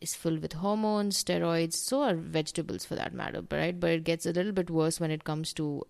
is 0.00 0.14
filled 0.14 0.40
with 0.40 0.54
hormones, 0.54 1.22
steroids. 1.22 1.74
So 1.74 2.02
are 2.02 2.14
vegetables, 2.14 2.84
for 2.84 2.94
that 2.96 3.12
matter. 3.12 3.42
Right, 3.50 3.78
but 3.78 3.90
it 3.90 4.04
gets 4.04 4.26
a 4.26 4.32
little 4.32 4.52
bit 4.52 4.70
worse 4.70 5.00
when 5.00 5.10
it 5.10 5.24
comes 5.24 5.52
to 5.54 5.86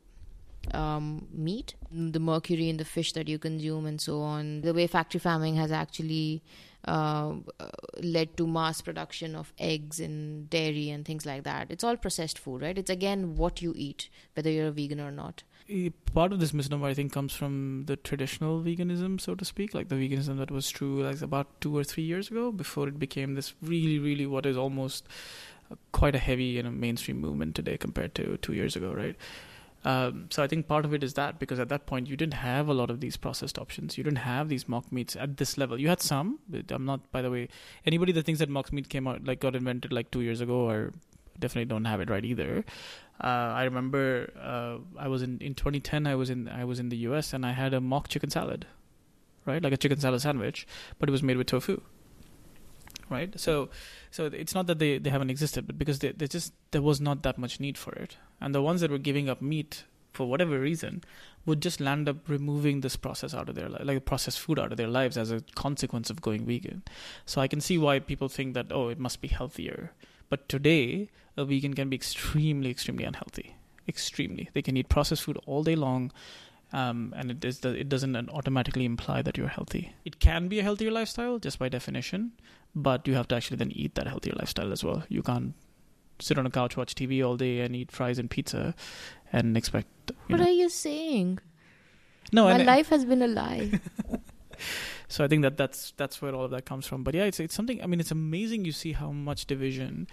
um, 0.73 1.27
meat, 1.33 1.75
the 1.91 2.21
mercury 2.21 2.69
in 2.69 2.77
the 2.77 2.85
fish 2.85 3.13
that 3.13 3.29
you 3.29 3.39
consume, 3.39 3.87
and 3.87 4.01
so 4.01 4.21
on. 4.21 4.61
The 4.63 4.75
way 4.75 4.87
factory 4.87 5.21
farming 5.21 5.57
has 5.57 5.73
actually 5.73 6.43
uh, 6.85 7.35
led 8.03 8.37
to 8.37 8.47
mass 8.47 8.81
production 8.81 9.35
of 9.35 9.53
eggs 9.59 10.01
and 10.01 10.49
dairy 10.51 10.91
and 10.91 11.05
things 11.05 11.27
like 11.27 11.45
that. 11.45 11.71
It's 11.71 11.85
all 11.85 11.97
processed 11.97 12.39
food, 12.39 12.63
right? 12.63 12.77
It's 12.77 12.91
again 12.91 13.37
what 13.37 13.63
you 13.63 13.73
eat, 13.77 14.09
whether 14.35 14.51
you're 14.51 14.69
a 14.69 14.73
vegan 14.73 15.01
or 15.01 15.11
not. 15.11 15.43
Part 16.15 16.33
of 16.33 16.41
this 16.41 16.53
misnomer, 16.53 16.89
I 16.89 16.95
think, 16.95 17.13
comes 17.13 17.35
from 17.35 17.85
the 17.87 17.97
traditional 17.97 18.61
veganism, 18.61 19.21
so 19.21 19.35
to 19.35 19.45
speak, 19.45 19.75
like 19.75 19.89
the 19.89 19.95
veganism 19.95 20.39
that 20.39 20.51
was 20.51 20.69
true 20.71 21.03
like 21.03 21.23
about 21.23 21.61
two 21.61 21.77
or 21.77 21.85
three 21.85 22.03
years 22.03 22.31
ago, 22.31 22.51
before 22.51 22.89
it 22.89 22.99
became 22.99 23.35
this 23.35 23.55
really, 23.63 23.99
really 23.99 24.27
what 24.27 24.47
is 24.47 24.57
almost 24.57 25.07
quite 25.93 26.15
a 26.15 26.19
heavy 26.19 26.45
you 26.45 26.63
know, 26.63 26.71
mainstream 26.71 27.21
movement 27.21 27.55
today 27.55 27.77
compared 27.77 28.15
to 28.17 28.37
two 28.39 28.53
years 28.53 28.75
ago, 28.75 28.93
right? 28.93 29.17
Um, 29.85 30.27
so 30.31 30.43
I 30.43 30.47
think 30.47 30.69
part 30.69 30.85
of 30.85 30.93
it 30.93 31.03
is 31.03 31.15
that 31.15 31.39
because 31.39 31.59
at 31.59 31.71
that 31.71 31.87
point 31.87 32.07
you 32.07 32.17
didn't 32.17 32.35
have 32.35 32.69
a 32.69 32.75
lot 32.75 32.91
of 32.91 33.01
these 33.01 33.17
processed 33.17 33.59
options. 33.59 33.97
You 33.97 34.05
didn't 34.05 34.19
have 34.19 34.49
these 34.49 34.69
mock 34.69 34.93
meats 34.93 35.17
at 35.17 35.39
this 35.39 35.57
level. 35.57 35.81
You 35.81 35.89
had 35.89 36.03
some. 36.03 36.39
I'm 36.71 36.85
not, 36.85 37.11
by 37.13 37.23
the 37.23 37.31
way, 37.31 37.49
anybody 37.87 38.13
that 38.13 38.27
thinks 38.27 38.41
that 38.41 38.51
mock 38.51 38.73
meat 38.73 38.89
came 38.89 39.07
out 39.07 39.25
like 39.25 39.41
got 39.41 39.57
invented 39.57 39.93
like 39.93 40.11
two 40.11 40.21
years 40.21 40.41
ago 40.41 40.69
or 40.69 40.93
definitely 41.41 41.67
don't 41.67 41.87
have 41.87 42.01
it 42.01 42.11
right 42.11 42.25
either. 42.25 42.65
Uh, 43.23 43.27
I 43.27 43.65
remember 43.65 44.33
uh, 44.41 44.79
I 44.99 45.09
was 45.09 45.23
in 45.23 45.39
in 45.41 45.55
2010. 45.55 46.07
I 46.07 46.15
was 46.15 46.31
in 46.31 46.49
I 46.49 46.65
was 46.65 46.79
in 46.79 46.89
the 46.89 46.97
U.S. 47.09 47.33
and 47.33 47.45
I 47.45 47.53
had 47.53 47.75
a 47.75 47.81
mock 47.81 48.09
chicken 48.09 48.31
salad, 48.31 48.67
right, 49.45 49.63
like 49.63 49.73
a 49.73 49.77
chicken 49.77 49.99
salad 49.99 50.23
sandwich, 50.23 50.67
but 50.99 51.09
it 51.09 51.13
was 51.13 51.23
made 51.23 51.37
with 51.37 51.47
tofu 51.47 51.81
right? 53.11 53.39
So, 53.39 53.69
so 54.11 54.27
it's 54.27 54.55
not 54.55 54.69
that 54.69 54.79
they, 54.79 54.97
they 54.99 55.11
haven't 55.11 55.31
existed, 55.31 55.67
but 55.67 55.77
because 55.77 55.99
they, 55.99 56.13
they 56.13 56.29
just 56.29 56.55
there 56.71 56.81
was 56.81 57.01
not 57.01 57.23
that 57.25 57.37
much 57.37 57.61
need 57.61 57.77
for 57.77 57.93
it, 57.95 58.17
and 58.41 58.55
the 58.55 58.63
ones 58.63 58.81
that 58.81 58.91
were 58.91 58.99
giving 58.99 59.29
up 59.29 59.43
meat 59.43 59.85
for 60.13 60.27
whatever 60.29 60.59
reason 60.59 61.05
would 61.47 61.61
just 61.61 61.81
land 61.81 62.09
up 62.09 62.29
removing 62.29 62.81
this 62.81 62.97
process 62.97 63.35
out 63.35 63.49
of 63.49 63.55
their 63.55 63.69
life, 63.69 63.83
like 63.85 64.05
processed 64.05 64.41
food 64.41 64.59
out 64.59 64.71
of 64.71 64.77
their 64.77 64.89
lives 64.89 65.17
as 65.17 65.31
a 65.31 65.41
consequence 65.55 66.11
of 66.11 66.21
going 66.21 66.45
vegan. 66.47 66.83
So 67.27 67.41
I 67.41 67.49
can 67.49 67.61
see 67.61 67.79
why 67.79 67.99
people 67.99 68.29
think 68.29 68.55
that 68.55 68.67
oh, 68.71 68.89
it 68.89 68.99
must 68.99 69.21
be 69.21 69.29
healthier. 69.29 69.93
But 70.31 70.49
today, 70.49 71.11
a 71.37 71.45
vegan 71.45 71.75
can 71.75 71.91
be 71.91 71.97
extremely, 71.97 72.71
extremely 72.71 73.05
unhealthy. 73.05 73.57
Extremely, 73.87 74.49
they 74.55 74.63
can 74.63 74.77
eat 74.77 74.89
processed 74.89 75.25
food 75.25 75.39
all 75.47 75.63
day 75.63 75.75
long 75.75 76.13
um, 76.73 77.13
and 77.17 77.31
it 77.31 77.45
is 77.45 77.65
it 77.65 77.89
doesn't 77.89 78.17
automatically 78.31 78.85
imply 78.85 79.23
that 79.23 79.37
you're 79.37 79.49
healthy. 79.49 79.93
It 80.05 80.21
can 80.21 80.49
be 80.49 80.61
a 80.61 80.63
healthier 80.63 80.91
lifestyle 80.91 81.39
just 81.39 81.59
by 81.59 81.69
definition, 81.69 82.33
but 82.75 83.09
you 83.09 83.15
have 83.15 83.29
to 83.29 83.35
actually 83.35 83.57
then 83.57 83.73
eat 83.73 83.97
that 83.97 84.07
healthier 84.07 84.35
lifestyle 84.37 84.73
as 84.73 84.85
well. 84.85 85.03
You 85.09 85.23
can't 85.23 85.55
sit 86.21 86.39
on 86.39 86.47
a 86.47 86.51
couch, 86.51 86.77
watch 86.77 86.95
TV 86.95 87.27
all 87.27 87.37
day, 87.37 87.61
and 87.61 87.75
eat 87.75 87.91
fries 87.91 88.19
and 88.19 88.31
pizza, 88.31 88.75
and 89.33 89.57
expect. 89.57 90.13
what 90.29 90.39
know. 90.39 90.47
are 90.47 90.51
you 90.51 90.69
saying? 90.69 91.41
No, 92.33 92.45
my 92.45 92.59
life 92.59 92.89
has 92.91 93.05
been 93.05 93.23
a 93.23 93.27
lie. 93.27 93.81
so 95.11 95.25
I 95.25 95.29
think 95.29 95.43
that 95.43 95.57
that's 95.57 95.93
that's 95.97 96.23
where 96.23 96.33
all 96.33 96.45
of 96.45 96.53
that 96.53 96.65
comes 96.65 96.87
from. 96.87 97.03
But 97.03 97.15
yeah, 97.15 97.25
it's 97.25 97.41
it's 97.41 97.55
something. 97.55 97.83
I 97.83 97.87
mean, 97.87 97.99
it's 97.99 98.13
amazing 98.13 98.65
you 98.65 98.71
see 98.71 98.93
how 98.93 99.11
much 99.11 99.47
division 99.47 100.07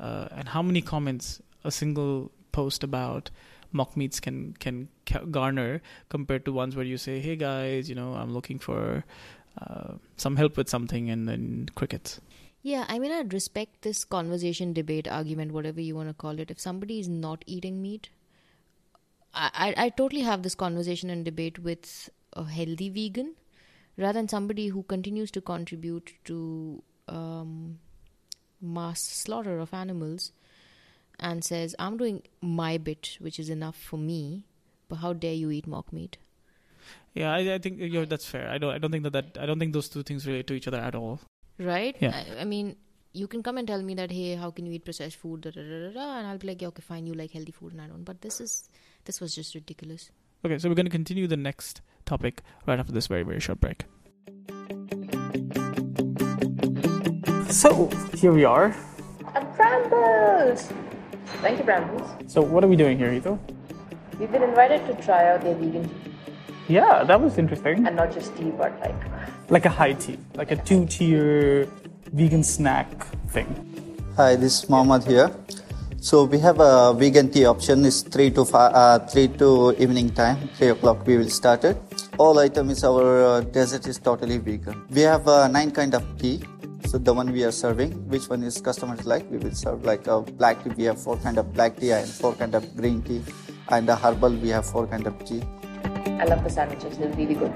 uh, 0.00 0.26
and 0.32 0.48
how 0.48 0.60
many 0.60 0.82
comments 0.82 1.40
a 1.62 1.70
single 1.70 2.32
post 2.50 2.82
about 2.82 3.30
mock 3.70 3.96
meats 3.96 4.18
can 4.18 4.54
can 4.58 4.88
garner 5.30 5.80
compared 6.08 6.44
to 6.46 6.52
ones 6.52 6.74
where 6.74 6.84
you 6.84 6.98
say, 6.98 7.20
"Hey 7.20 7.36
guys, 7.36 7.88
you 7.88 7.94
know, 7.94 8.14
I'm 8.14 8.32
looking 8.34 8.58
for 8.58 9.04
uh, 9.56 9.94
some 10.16 10.34
help 10.34 10.56
with 10.56 10.68
something," 10.68 11.08
and 11.10 11.28
then 11.28 11.68
crickets. 11.76 12.20
Yeah, 12.62 12.84
I 12.88 12.98
mean, 12.98 13.12
I'd 13.12 13.32
respect 13.32 13.82
this 13.82 14.04
conversation, 14.04 14.72
debate, 14.72 15.06
argument, 15.06 15.52
whatever 15.52 15.80
you 15.80 15.94
want 15.94 16.08
to 16.08 16.14
call 16.14 16.40
it. 16.40 16.50
If 16.50 16.58
somebody 16.60 16.98
is 16.98 17.08
not 17.08 17.44
eating 17.46 17.80
meat, 17.80 18.10
I, 19.32 19.50
I, 19.54 19.84
I 19.84 19.88
totally 19.90 20.22
have 20.22 20.42
this 20.42 20.56
conversation 20.56 21.08
and 21.08 21.24
debate 21.24 21.60
with 21.60 22.10
a 22.32 22.44
healthy 22.44 22.90
vegan 22.90 23.36
rather 24.00 24.18
than 24.18 24.28
somebody 24.28 24.68
who 24.68 24.82
continues 24.82 25.30
to 25.32 25.40
contribute 25.40 26.12
to 26.24 26.82
um, 27.08 27.78
mass 28.60 29.00
slaughter 29.00 29.58
of 29.58 29.74
animals 29.74 30.32
and 31.18 31.44
says, 31.44 31.74
I'm 31.78 31.96
doing 31.96 32.22
my 32.40 32.78
bit, 32.78 33.16
which 33.20 33.38
is 33.38 33.50
enough 33.50 33.76
for 33.76 33.98
me, 33.98 34.46
but 34.88 34.96
how 34.96 35.12
dare 35.12 35.34
you 35.34 35.50
eat 35.50 35.66
mock 35.66 35.92
meat? 35.92 36.16
Yeah, 37.14 37.32
I, 37.32 37.54
I 37.54 37.58
think 37.58 37.78
you 37.78 38.06
that's 38.06 38.24
fair. 38.26 38.48
I 38.48 38.58
don't. 38.58 38.72
I 38.72 38.78
don't 38.78 38.90
think 38.90 39.02
that, 39.04 39.12
that 39.12 39.38
I 39.40 39.44
don't 39.44 39.58
think 39.58 39.72
those 39.72 39.88
two 39.88 40.02
things 40.02 40.26
relate 40.26 40.46
to 40.46 40.54
each 40.54 40.68
other 40.68 40.78
at 40.78 40.94
all. 40.94 41.20
Right? 41.58 41.96
Yeah. 42.00 42.14
I, 42.16 42.42
I 42.42 42.44
mean, 42.44 42.76
you 43.12 43.26
can 43.26 43.42
come 43.42 43.58
and 43.58 43.66
tell 43.66 43.82
me 43.82 43.94
that, 43.94 44.10
hey, 44.12 44.36
how 44.36 44.50
can 44.50 44.64
you 44.64 44.72
eat 44.72 44.84
processed 44.84 45.16
food? 45.16 45.40
Da, 45.42 45.50
da, 45.50 45.60
da, 45.60 45.90
da, 45.92 46.18
and 46.18 46.26
I'll 46.28 46.38
be 46.38 46.46
like, 46.46 46.62
yeah, 46.62 46.68
okay, 46.68 46.82
fine. 46.82 47.06
You 47.06 47.14
like 47.14 47.32
healthy 47.32 47.52
food, 47.52 47.72
and 47.72 47.82
I 47.82 47.86
don't. 47.86 48.04
But 48.04 48.22
this 48.22 48.40
is 48.40 48.68
this 49.04 49.20
was 49.20 49.34
just 49.34 49.54
ridiculous. 49.54 50.10
Okay, 50.42 50.58
so 50.58 50.70
we're 50.70 50.74
going 50.74 50.86
to 50.86 50.90
continue 50.90 51.26
the 51.26 51.36
next 51.36 51.82
topic 52.06 52.40
right 52.66 52.78
after 52.78 52.92
this 52.92 53.06
very 53.08 53.22
very 53.22 53.40
short 53.40 53.60
break. 53.60 53.84
So 57.50 57.90
here 58.14 58.32
we 58.32 58.44
are. 58.46 58.74
At 59.34 59.54
Brambles. 59.54 60.72
Thank 61.42 61.58
you, 61.58 61.64
Brambles. 61.64 62.08
So 62.26 62.40
what 62.40 62.64
are 62.64 62.68
we 62.68 62.76
doing 62.76 62.96
here, 62.96 63.12
Hito? 63.12 63.38
We've 64.18 64.32
been 64.32 64.42
invited 64.42 64.86
to 64.86 64.94
try 65.04 65.28
out 65.28 65.42
their 65.42 65.54
vegan 65.54 65.86
tea. 65.88 66.12
Yeah, 66.68 67.04
that 67.04 67.20
was 67.20 67.36
interesting. 67.36 67.86
And 67.86 67.94
not 67.94 68.10
just 68.10 68.34
tea, 68.38 68.50
but 68.50 68.72
like 68.80 68.96
like 69.50 69.66
a 69.66 69.70
high 69.70 69.92
tea, 69.92 70.16
like 70.36 70.52
a 70.52 70.56
two-tier 70.56 71.68
vegan 72.14 72.42
snack 72.42 72.88
thing. 73.28 73.46
Hi, 74.16 74.36
this 74.36 74.62
is 74.62 74.70
Mohammed 74.70 75.04
here. 75.04 75.30
So 76.02 76.24
we 76.24 76.38
have 76.38 76.60
a 76.60 76.94
vegan 76.94 77.30
tea 77.30 77.44
option. 77.44 77.84
It's 77.84 78.00
three 78.00 78.30
to 78.30 78.46
five, 78.46 78.72
uh, 78.72 79.00
three 79.00 79.28
to 79.36 79.76
evening 79.78 80.08
time, 80.08 80.48
three 80.56 80.68
o'clock. 80.68 81.06
We 81.06 81.18
will 81.18 81.28
start 81.28 81.62
it. 81.64 81.76
All 82.16 82.38
item 82.38 82.70
is 82.70 82.82
our 82.84 83.22
uh, 83.22 83.40
dessert 83.42 83.86
is 83.86 83.98
totally 83.98 84.38
vegan. 84.38 84.86
We 84.88 85.02
have 85.02 85.28
uh, 85.28 85.48
nine 85.48 85.70
kind 85.72 85.94
of 85.94 86.02
tea. 86.18 86.42
So 86.86 86.96
the 86.96 87.12
one 87.12 87.30
we 87.32 87.44
are 87.44 87.52
serving, 87.52 88.08
which 88.08 88.30
one 88.30 88.42
is 88.42 88.62
customers 88.62 89.04
like, 89.04 89.30
we 89.30 89.36
will 89.36 89.52
serve 89.52 89.84
like 89.84 90.06
a 90.06 90.22
black 90.22 90.64
tea. 90.64 90.70
We 90.70 90.84
have 90.84 90.98
four 90.98 91.18
kind 91.18 91.36
of 91.36 91.52
black 91.52 91.76
tea 91.76 91.92
and 91.92 92.08
four 92.08 92.32
kind 92.32 92.54
of 92.54 92.74
green 92.74 93.02
tea, 93.02 93.22
and 93.68 93.86
a 93.86 93.94
herbal 93.94 94.36
we 94.36 94.48
have 94.48 94.64
four 94.64 94.86
kind 94.86 95.06
of 95.06 95.22
tea. 95.26 95.42
I 95.84 96.24
love 96.24 96.42
the 96.42 96.48
sandwiches; 96.50 96.96
they're 96.96 97.12
really 97.12 97.34
good. 97.34 97.52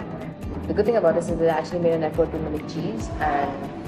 The 0.69 0.75
good 0.75 0.85
thing 0.85 0.97
about 0.97 1.15
this 1.15 1.31
is 1.31 1.39
they 1.39 1.49
actually 1.49 1.81
made 1.81 1.95
an 1.95 2.05
effort 2.05 2.31
to 2.31 2.39
mimic 2.39 2.69
cheese 2.69 3.09
and 3.21 3.84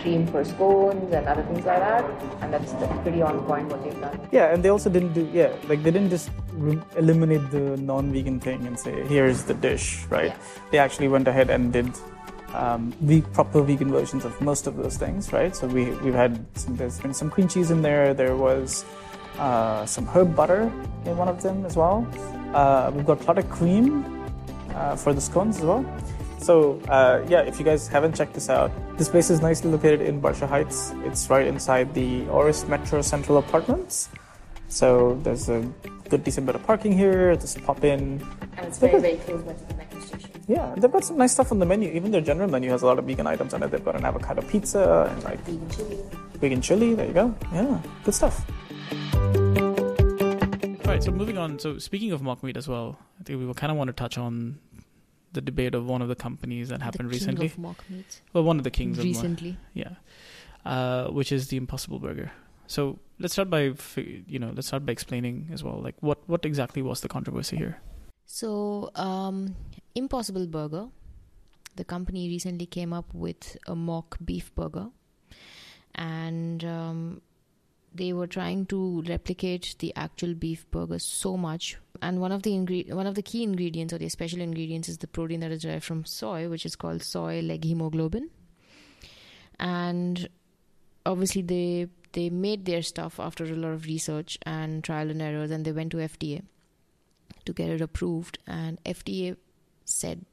cream 0.00 0.26
for 0.26 0.44
scones 0.44 1.12
and 1.12 1.26
other 1.26 1.42
things 1.42 1.64
like 1.64 1.78
that, 1.78 2.04
and 2.40 2.52
that's, 2.52 2.72
that's 2.72 3.02
pretty 3.02 3.22
on 3.22 3.44
point 3.44 3.68
what 3.68 3.82
they've 3.84 4.00
done. 4.00 4.28
Yeah, 4.32 4.52
and 4.52 4.62
they 4.62 4.68
also 4.68 4.90
didn't 4.90 5.12
do 5.12 5.28
yeah, 5.32 5.54
like 5.68 5.82
they 5.82 5.90
didn't 5.90 6.10
just 6.10 6.30
re- 6.52 6.80
eliminate 6.96 7.50
the 7.50 7.76
non-vegan 7.76 8.40
thing 8.40 8.66
and 8.66 8.78
say 8.78 9.06
here's 9.06 9.44
the 9.44 9.54
dish, 9.54 10.04
right? 10.08 10.32
Yeah. 10.32 10.38
They 10.70 10.78
actually 10.78 11.08
went 11.08 11.28
ahead 11.28 11.50
and 11.50 11.72
did 11.72 11.90
um, 12.54 12.92
the 13.00 13.20
proper 13.32 13.62
vegan 13.62 13.90
versions 13.92 14.24
of 14.24 14.40
most 14.40 14.66
of 14.66 14.76
those 14.76 14.96
things, 14.96 15.32
right? 15.32 15.54
So 15.54 15.66
we 15.66 15.90
we've 16.02 16.14
had 16.14 16.44
some, 16.58 16.76
there's 16.76 16.98
been 16.98 17.14
some 17.14 17.30
cream 17.30 17.48
cheese 17.48 17.70
in 17.70 17.82
there. 17.82 18.14
There 18.14 18.36
was 18.36 18.84
uh, 19.38 19.86
some 19.86 20.06
herb 20.06 20.34
butter 20.34 20.62
in 21.04 21.16
one 21.16 21.28
of 21.28 21.42
them 21.42 21.64
as 21.64 21.76
well. 21.76 22.06
Uh, 22.54 22.90
we've 22.94 23.06
got 23.06 23.20
clotted 23.20 23.48
cream 23.48 24.04
uh, 24.74 24.96
for 24.96 25.12
the 25.14 25.20
scones 25.20 25.58
as 25.58 25.64
well. 25.64 25.84
So 26.40 26.80
uh, 26.88 27.22
yeah, 27.28 27.42
if 27.42 27.58
you 27.58 27.64
guys 27.64 27.86
haven't 27.86 28.16
checked 28.16 28.32
this 28.32 28.48
out, 28.48 28.72
this 28.96 29.08
place 29.08 29.28
is 29.28 29.42
nicely 29.42 29.70
located 29.70 30.00
in 30.00 30.22
Barsha 30.22 30.48
Heights. 30.48 30.92
It's 31.04 31.28
right 31.28 31.46
inside 31.46 31.92
the 31.92 32.22
Auris 32.32 32.66
Metro 32.66 33.02
Central 33.02 33.36
Apartments. 33.38 34.08
So 34.68 35.18
there's 35.22 35.48
a 35.50 35.60
good 36.08 36.24
decent 36.24 36.46
bit 36.46 36.54
of 36.54 36.62
parking 36.64 36.92
here. 36.96 37.36
Just 37.36 37.62
pop 37.62 37.84
in. 37.84 38.26
And 38.56 38.66
it's 38.66 38.78
very 38.78 38.98
very 38.98 39.16
close 39.18 39.42
by 39.42 39.52
the 39.52 39.74
metro 39.74 40.00
station. 40.00 40.30
Yeah, 40.48 40.74
they've 40.76 40.90
got 40.90 41.04
some 41.04 41.18
nice 41.18 41.32
stuff 41.32 41.52
on 41.52 41.58
the 41.58 41.66
menu. 41.66 41.90
Even 41.92 42.10
their 42.10 42.22
general 42.22 42.50
menu 42.50 42.70
has 42.70 42.82
a 42.82 42.86
lot 42.86 42.98
of 42.98 43.04
vegan 43.04 43.26
items 43.26 43.52
on 43.52 43.62
it. 43.62 43.70
They've 43.70 43.84
got 43.84 43.96
an 43.96 44.04
avocado 44.04 44.40
pizza 44.42 45.12
and 45.12 45.22
like 45.22 45.38
vegan 45.44 45.70
chili. 45.70 45.98
Vegan 46.40 46.60
chili. 46.62 46.94
There 46.94 47.06
you 47.06 47.12
go. 47.12 47.34
Yeah, 47.52 47.78
good 48.04 48.14
stuff. 48.14 48.44
All 50.90 50.96
right, 50.96 51.02
so 51.02 51.12
moving 51.12 51.36
on. 51.36 51.58
So 51.58 51.78
speaking 51.78 52.12
of 52.12 52.22
mock 52.22 52.42
meat 52.42 52.56
as 52.56 52.66
well, 52.66 52.98
I 53.20 53.24
think 53.24 53.38
we 53.38 53.46
will 53.46 53.54
kind 53.54 53.70
of 53.70 53.76
want 53.76 53.88
to 53.88 53.92
touch 53.92 54.16
on 54.16 54.58
the 55.32 55.40
debate 55.40 55.74
of 55.74 55.86
one 55.86 56.02
of 56.02 56.08
the 56.08 56.16
companies 56.16 56.68
that 56.68 56.82
happened 56.82 57.10
the 57.10 57.18
king 57.18 57.20
recently. 57.20 57.46
Of 57.46 57.58
mock 57.58 57.84
meat. 57.88 58.20
Well, 58.32 58.44
one 58.44 58.58
of 58.58 58.64
the 58.64 58.70
kings 58.70 58.98
recently. 58.98 59.50
Of, 59.50 59.56
yeah, 59.74 59.94
uh, 60.64 61.08
which 61.08 61.32
is 61.32 61.48
the 61.48 61.56
Impossible 61.56 61.98
Burger. 61.98 62.32
So 62.66 62.98
let's 63.18 63.32
start 63.32 63.50
by 63.50 63.74
you 63.96 64.38
know 64.38 64.52
let's 64.54 64.68
start 64.68 64.86
by 64.86 64.92
explaining 64.92 65.48
as 65.52 65.64
well 65.64 65.80
like 65.82 65.96
what 66.00 66.18
what 66.28 66.44
exactly 66.44 66.82
was 66.82 67.00
the 67.00 67.08
controversy 67.08 67.56
here. 67.56 67.80
So 68.26 68.90
um, 68.94 69.56
Impossible 69.96 70.46
Burger, 70.46 70.86
the 71.74 71.84
company 71.84 72.28
recently 72.28 72.66
came 72.66 72.92
up 72.92 73.12
with 73.12 73.56
a 73.66 73.74
mock 73.74 74.18
beef 74.24 74.54
burger, 74.54 74.90
and 75.96 76.64
um, 76.64 77.22
they 77.94 78.12
were 78.12 78.26
trying 78.26 78.66
to 78.66 79.02
replicate 79.02 79.74
the 79.78 79.92
actual 79.96 80.34
beef 80.34 80.70
burger 80.70 80.98
so 80.98 81.36
much. 81.36 81.76
And 82.00 82.20
one 82.20 82.32
of 82.32 82.42
the 82.42 82.50
ingre- 82.50 82.92
one 82.92 83.06
of 83.06 83.14
the 83.14 83.22
key 83.22 83.42
ingredients 83.42 83.92
or 83.92 83.98
the 83.98 84.08
special 84.08 84.40
ingredients 84.40 84.88
is 84.88 84.98
the 84.98 85.06
protein 85.08 85.40
that 85.40 85.50
is 85.50 85.62
derived 85.62 85.84
from 85.84 86.04
soy, 86.04 86.48
which 86.48 86.64
is 86.64 86.76
called 86.76 87.02
soy 87.02 87.42
leghemoglobin. 87.42 88.30
And 89.58 90.28
obviously 91.04 91.42
they 91.42 91.88
they 92.12 92.28
made 92.30 92.64
their 92.64 92.82
stuff 92.82 93.20
after 93.20 93.44
a 93.44 93.56
lot 93.56 93.72
of 93.72 93.86
research 93.86 94.38
and 94.42 94.82
trial 94.82 95.10
and 95.10 95.22
errors, 95.22 95.50
and 95.50 95.64
they 95.64 95.72
went 95.72 95.92
to 95.92 95.98
FDA 95.98 96.42
to 97.44 97.52
get 97.52 97.70
it 97.70 97.80
approved, 97.80 98.38
and 98.46 98.82
FDA 98.84 99.36
said 99.84 100.24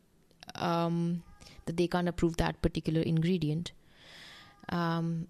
um, 0.56 1.24
that 1.66 1.78
they 1.78 1.88
can't 1.88 2.08
approve 2.08 2.38
that 2.38 2.62
particular 2.62 3.02
ingredient. 3.02 3.72
Um, 4.70 5.28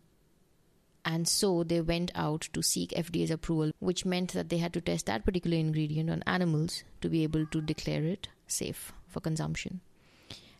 and 1.07 1.25
so 1.25 1.63
they 1.63 1.79
went 1.79 2.11
out 2.15 2.49
to 2.51 2.61
seek 2.61 2.91
FDA's 2.91 3.31
approval, 3.31 3.71
which 3.79 4.03
meant 4.03 4.33
that 4.33 4.49
they 4.49 4.57
had 4.57 4.73
to 4.73 4.81
test 4.81 5.05
that 5.05 5.23
particular 5.23 5.55
ingredient 5.55 6.09
on 6.09 6.21
animals 6.27 6.83
to 6.99 7.07
be 7.07 7.23
able 7.23 7.45
to 7.45 7.61
declare 7.61 8.03
it 8.03 8.27
safe 8.45 8.91
for 9.07 9.21
consumption. 9.21 9.79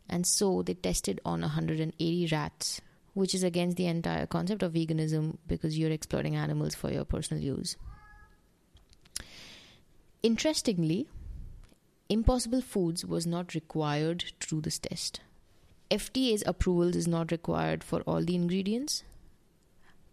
And 0.07 0.25
so 0.25 0.61
they 0.61 0.73
tested 0.73 1.19
on 1.25 1.41
180 1.41 2.29
rats, 2.31 2.79
which 3.13 3.35
is 3.35 3.43
against 3.43 3.75
the 3.75 3.87
entire 3.87 4.25
concept 4.25 4.63
of 4.63 4.71
veganism 4.71 5.35
because 5.49 5.77
you're 5.77 5.91
exploiting 5.91 6.37
animals 6.37 6.75
for 6.75 6.89
your 6.91 7.03
personal 7.03 7.43
use. 7.43 7.75
Interestingly, 10.23 11.09
Impossible 12.07 12.61
Foods 12.61 13.03
was 13.03 13.27
not 13.27 13.53
required 13.53 14.19
to 14.39 14.47
do 14.47 14.61
this 14.61 14.79
test. 14.79 15.19
FDA's 15.91 16.43
approval 16.45 16.95
is 16.95 17.05
not 17.05 17.31
required 17.31 17.83
for 17.83 17.99
all 18.03 18.23
the 18.23 18.35
ingredients. 18.35 19.03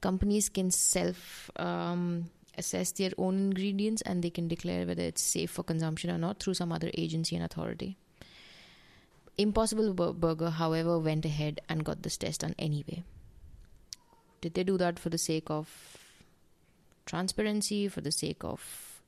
Companies 0.04 0.50
can 0.50 0.70
self 0.70 1.50
um, 1.56 2.30
assess 2.58 2.92
their 2.92 3.12
own 3.16 3.37
ingredients 3.37 4.02
and 4.02 4.23
they 4.23 4.28
can 4.28 4.49
declare 4.49 4.87
whether 4.87 5.02
it's 5.02 5.23
safe 5.23 5.50
for 5.50 5.62
consumption 5.62 6.11
or 6.11 6.18
not 6.18 6.40
through 6.40 6.52
some 6.54 6.73
other 6.73 6.90
agency 6.92 7.37
and 7.37 7.44
authority. 7.44 7.96
Impossible 9.38 9.94
Burger, 10.12 10.50
however, 10.50 10.99
went 10.99 11.25
ahead 11.25 11.62
and 11.70 11.87
got 11.87 12.02
this 12.02 12.18
test 12.18 12.42
done 12.42 12.54
anyway. 12.58 13.02
Did 14.42 14.52
they 14.52 14.62
do 14.62 14.76
that 14.76 14.99
for 14.99 15.08
the 15.08 15.16
sake 15.16 15.49
of 15.49 15.70
transparency, 17.06 17.88
for 17.88 18.02
the 18.02 18.12
sake 18.12 18.44
of 18.44 19.00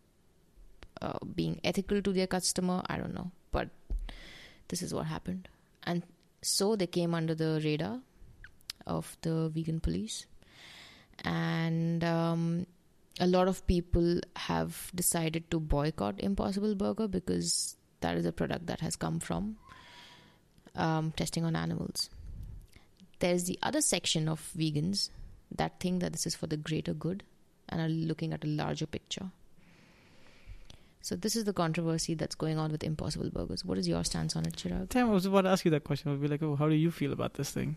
uh, 1.03 1.19
being 1.35 1.61
ethical 1.63 2.01
to 2.01 2.13
their 2.15 2.27
customer? 2.27 2.83
I 2.87 2.97
don't 2.97 3.15
know. 3.15 3.33
But 3.53 3.69
this 4.69 4.81
is 4.81 4.95
what 4.95 5.05
happened. 5.07 5.51
And 5.85 6.05
so 6.41 6.75
they 6.75 6.87
came 6.87 7.15
under 7.15 7.35
the 7.35 7.61
radar 7.63 8.01
of 8.87 9.15
the 9.21 9.51
vegan 9.51 9.81
police. 9.81 10.25
And 11.25 12.05
um, 12.05 12.67
a 13.19 13.27
lot 13.27 13.49
of 13.49 13.67
people 13.67 14.21
have 14.37 14.91
decided 14.95 15.51
to 15.51 15.61
boycott 15.61 16.21
Impossible 16.21 16.75
Burger 16.75 17.09
because 17.09 17.77
that 18.01 18.17
is 18.17 18.27
a 18.27 18.33
product 18.33 18.67
that 18.67 18.81
has 18.81 18.97
come 18.97 19.19
from 19.19 19.57
um, 20.75 21.13
testing 21.13 21.45
on 21.45 21.57
animals. 21.57 22.11
There's 23.19 23.45
the 23.45 23.59
other 23.63 23.81
section 23.81 24.29
of 24.29 24.51
vegans 24.57 25.11
that 25.55 25.81
think 25.81 26.01
that 26.01 26.13
this 26.13 26.27
is 26.27 26.35
for 26.35 26.47
the 26.47 26.57
greater 26.57 26.93
good 26.93 27.23
and 27.69 27.81
are 27.81 27.89
looking 27.89 28.33
at 28.33 28.45
a 28.45 28.49
larger 28.49 28.87
picture. 28.87 29.31
So 31.01 31.15
this 31.15 31.37
is 31.37 31.45
the 31.45 31.53
controversy 31.53 32.15
that's 32.15 32.35
going 32.35 32.59
on 32.59 32.73
with 32.73 32.83
Impossible 32.83 33.31
Burgers. 33.31 33.65
What 33.65 33.79
is 33.79 33.87
your 33.87 34.03
stance 34.05 34.35
on 34.35 34.45
it, 34.45 34.57
Chirag? 34.57 34.89
Damn, 34.89 35.09
I 35.09 35.13
was 35.13 35.25
about 35.25 35.43
to 35.43 35.51
ask 35.51 35.65
you 35.65 35.71
that 35.71 35.85
question. 35.85 36.13
I'd 36.13 36.21
be 36.21 36.29
like, 36.29 36.43
oh, 36.43 36.57
how 36.57 36.69
do 36.69 36.75
you 36.75 36.91
feel 36.91 37.13
about 37.13 37.35
this 37.35 37.51
thing? 37.51 37.77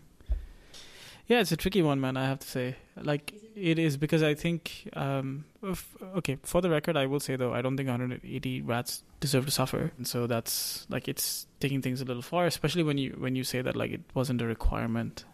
Yeah, 1.30 1.38
it's 1.38 1.52
a 1.52 1.56
tricky 1.56 1.80
one, 1.80 2.00
man. 2.00 2.16
I 2.16 2.26
have 2.26 2.40
to 2.40 2.48
say, 2.48 2.74
like 3.00 3.32
it 3.54 3.78
is 3.78 3.96
because 3.96 4.20
I 4.20 4.34
think, 4.34 4.88
um, 4.94 5.44
okay, 6.16 6.38
for 6.42 6.60
the 6.60 6.68
record, 6.68 6.96
I 6.96 7.06
will 7.06 7.20
say 7.20 7.36
though, 7.36 7.54
I 7.54 7.62
don't 7.62 7.76
think 7.76 7.88
180 7.88 8.62
rats 8.62 9.04
deserve 9.20 9.44
to 9.46 9.52
suffer, 9.52 9.92
and 9.96 10.08
so 10.08 10.26
that's 10.26 10.88
like 10.90 11.06
it's 11.06 11.46
taking 11.60 11.82
things 11.82 12.00
a 12.00 12.04
little 12.04 12.20
far, 12.20 12.46
especially 12.46 12.82
when 12.82 12.98
you 12.98 13.14
when 13.16 13.36
you 13.36 13.44
say 13.44 13.62
that 13.62 13.76
like 13.76 13.92
it 13.92 14.00
wasn't 14.12 14.42
a 14.42 14.44
requirement, 14.44 15.24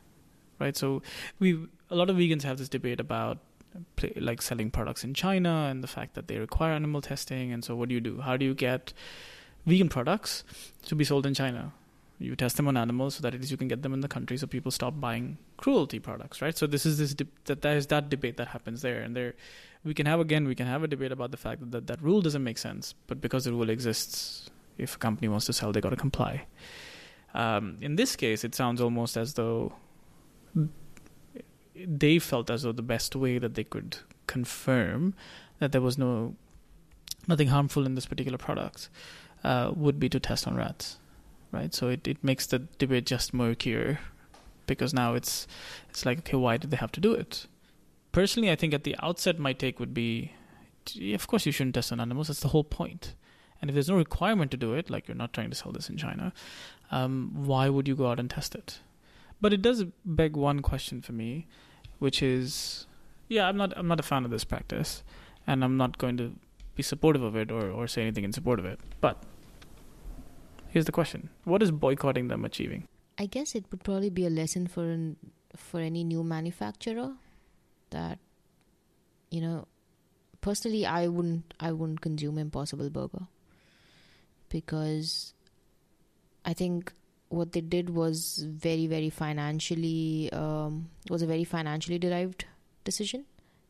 right? 0.58 0.76
So 0.76 1.00
we 1.38 1.66
a 1.90 1.96
lot 1.96 2.10
of 2.10 2.16
vegans 2.16 2.42
have 2.42 2.58
this 2.58 2.68
debate 2.68 3.00
about 3.00 3.38
like 4.16 4.42
selling 4.42 4.70
products 4.70 5.02
in 5.02 5.14
China 5.14 5.66
and 5.70 5.82
the 5.82 5.88
fact 5.88 6.12
that 6.12 6.28
they 6.28 6.36
require 6.36 6.72
animal 6.72 7.00
testing, 7.00 7.52
and 7.52 7.64
so 7.64 7.74
what 7.74 7.88
do 7.88 7.94
you 7.94 8.02
do? 8.02 8.20
How 8.20 8.36
do 8.36 8.44
you 8.44 8.52
get 8.52 8.92
vegan 9.64 9.88
products 9.88 10.44
to 10.84 10.94
be 10.94 11.04
sold 11.04 11.24
in 11.24 11.32
China? 11.32 11.72
You 12.18 12.34
test 12.34 12.56
them 12.56 12.66
on 12.68 12.76
animals 12.76 13.16
so 13.16 13.22
that 13.22 13.34
at 13.34 13.40
least 13.40 13.50
you 13.50 13.56
can 13.56 13.68
get 13.68 13.82
them 13.82 13.92
in 13.92 14.00
the 14.00 14.08
country 14.08 14.36
so 14.36 14.46
people 14.46 14.70
stop 14.70 14.98
buying 14.98 15.36
cruelty 15.58 15.98
products 15.98 16.40
right? 16.40 16.56
So 16.56 16.66
this 16.66 16.86
is 16.86 16.98
this 16.98 17.14
de- 17.14 17.26
that 17.44 17.62
there 17.62 17.76
is 17.76 17.86
that 17.88 18.08
debate 18.08 18.36
that 18.38 18.48
happens 18.48 18.82
there. 18.82 19.00
And 19.00 19.14
there 19.14 19.34
we 19.84 19.94
can 19.94 20.06
have 20.06 20.20
again 20.20 20.46
we 20.46 20.54
can 20.54 20.66
have 20.66 20.82
a 20.82 20.88
debate 20.88 21.12
about 21.12 21.30
the 21.30 21.36
fact 21.36 21.60
that 21.60 21.70
that, 21.72 21.86
that 21.86 22.02
rule 22.02 22.22
doesn't 22.22 22.42
make 22.42 22.58
sense 22.58 22.94
but 23.06 23.20
because 23.20 23.44
the 23.44 23.52
rule 23.52 23.68
exists 23.68 24.50
if 24.78 24.96
a 24.96 24.98
company 24.98 25.28
wants 25.28 25.46
to 25.46 25.52
sell 25.52 25.72
they 25.72 25.80
got 25.80 25.90
to 25.90 25.96
comply. 25.96 26.46
Um, 27.34 27.76
in 27.80 27.96
this 27.96 28.16
case 28.16 28.44
it 28.44 28.54
sounds 28.54 28.80
almost 28.80 29.16
as 29.16 29.34
though 29.34 29.74
they 31.74 32.18
felt 32.18 32.50
as 32.50 32.62
though 32.62 32.72
the 32.72 32.82
best 32.82 33.14
way 33.14 33.38
that 33.38 33.54
they 33.54 33.64
could 33.64 33.98
confirm 34.26 35.14
that 35.58 35.72
there 35.72 35.82
was 35.82 35.98
no 35.98 36.34
nothing 37.28 37.48
harmful 37.48 37.84
in 37.84 37.94
this 37.94 38.06
particular 38.06 38.38
product 38.38 38.88
uh, 39.44 39.72
would 39.74 40.00
be 40.00 40.08
to 40.08 40.18
test 40.18 40.46
on 40.46 40.56
rats 40.56 40.98
right? 41.56 41.74
So 41.74 41.88
it, 41.88 42.06
it 42.06 42.22
makes 42.22 42.46
the 42.46 42.60
debate 42.78 43.06
just 43.06 43.34
murkier 43.34 43.98
because 44.66 44.92
now 44.92 45.14
it's 45.14 45.46
it's 45.90 46.04
like 46.06 46.18
okay, 46.18 46.36
why 46.36 46.56
did 46.56 46.70
they 46.70 46.76
have 46.76 46.92
to 46.92 47.00
do 47.00 47.12
it? 47.12 47.46
Personally, 48.12 48.50
I 48.50 48.56
think 48.56 48.74
at 48.74 48.84
the 48.84 48.96
outset 49.02 49.38
my 49.38 49.52
take 49.52 49.78
would 49.80 49.94
be, 49.94 50.32
of 51.12 51.26
course 51.26 51.46
you 51.46 51.52
shouldn't 51.52 51.74
test 51.74 51.92
on 51.92 52.00
animals. 52.00 52.28
That's 52.28 52.40
the 52.40 52.48
whole 52.48 52.64
point. 52.64 53.14
And 53.60 53.70
if 53.70 53.74
there's 53.74 53.88
no 53.88 53.96
requirement 53.96 54.50
to 54.50 54.56
do 54.56 54.74
it, 54.74 54.90
like 54.90 55.08
you're 55.08 55.16
not 55.16 55.32
trying 55.32 55.50
to 55.50 55.56
sell 55.56 55.72
this 55.72 55.88
in 55.88 55.96
China, 55.96 56.32
um, 56.90 57.32
why 57.34 57.68
would 57.68 57.88
you 57.88 57.96
go 57.96 58.10
out 58.10 58.20
and 58.20 58.30
test 58.30 58.54
it? 58.54 58.80
But 59.40 59.52
it 59.52 59.62
does 59.62 59.84
beg 60.04 60.36
one 60.36 60.60
question 60.60 61.02
for 61.02 61.12
me, 61.12 61.46
which 61.98 62.22
is, 62.22 62.86
yeah, 63.28 63.48
I'm 63.48 63.56
not 63.56 63.72
I'm 63.76 63.88
not 63.88 64.00
a 64.00 64.02
fan 64.02 64.24
of 64.24 64.30
this 64.30 64.44
practice, 64.44 65.02
and 65.46 65.64
I'm 65.64 65.76
not 65.76 65.98
going 65.98 66.16
to 66.18 66.34
be 66.74 66.82
supportive 66.82 67.22
of 67.22 67.36
it 67.36 67.50
or, 67.50 67.70
or 67.70 67.86
say 67.86 68.02
anything 68.02 68.24
in 68.24 68.32
support 68.32 68.58
of 68.58 68.66
it. 68.66 68.80
But 69.00 69.22
Here's 70.76 70.84
the 70.84 70.92
question: 70.92 71.30
What 71.44 71.62
is 71.62 71.70
boycotting 71.70 72.28
them 72.28 72.44
achieving? 72.44 72.86
I 73.16 73.24
guess 73.24 73.54
it 73.54 73.64
would 73.70 73.82
probably 73.82 74.10
be 74.10 74.26
a 74.26 74.28
lesson 74.28 74.66
for 74.66 74.84
an, 74.84 75.16
for 75.56 75.80
any 75.80 76.04
new 76.04 76.22
manufacturer 76.22 77.14
that 77.88 78.18
you 79.30 79.40
know. 79.40 79.68
Personally, 80.42 80.84
I 80.84 81.08
wouldn't 81.08 81.54
I 81.58 81.72
wouldn't 81.72 82.02
consume 82.02 82.36
Impossible 82.36 82.90
Burger 82.90 83.26
because 84.50 85.32
I 86.44 86.52
think 86.52 86.92
what 87.30 87.52
they 87.52 87.62
did 87.62 87.88
was 87.88 88.44
very 88.46 88.86
very 88.86 89.08
financially 89.08 90.30
um, 90.30 90.90
was 91.08 91.22
a 91.22 91.26
very 91.26 91.44
financially 91.44 91.98
derived 91.98 92.44
decision. 92.84 93.24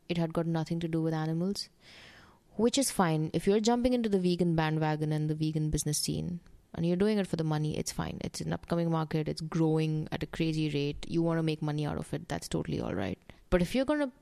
It 0.08 0.18
had 0.18 0.32
got 0.32 0.48
nothing 0.58 0.80
to 0.80 0.88
do 0.88 1.02
with 1.02 1.14
animals, 1.14 1.68
which 2.56 2.76
is 2.76 2.90
fine 2.90 3.30
if 3.32 3.46
you're 3.46 3.60
jumping 3.60 3.92
into 3.92 4.08
the 4.08 4.18
vegan 4.18 4.56
bandwagon 4.56 5.12
and 5.12 5.30
the 5.30 5.36
vegan 5.36 5.70
business 5.70 5.98
scene 5.98 6.40
and 6.76 6.86
you're 6.86 6.96
doing 6.96 7.18
it 7.18 7.26
for 7.26 7.36
the 7.36 7.44
money, 7.44 7.76
it's 7.76 7.92
fine. 7.92 8.18
It's 8.22 8.40
an 8.40 8.52
upcoming 8.52 8.90
market, 8.90 9.28
it's 9.28 9.40
growing 9.40 10.08
at 10.12 10.22
a 10.22 10.26
crazy 10.26 10.68
rate. 10.70 11.06
You 11.08 11.22
want 11.22 11.38
to 11.38 11.42
make 11.42 11.62
money 11.62 11.86
out 11.86 11.98
of 11.98 12.12
it, 12.12 12.28
that's 12.28 12.48
totally 12.48 12.80
all 12.80 12.94
right. 12.94 13.18
But 13.50 13.62
if 13.62 13.74
you're 13.74 13.84
going 13.84 14.00
to 14.00 14.12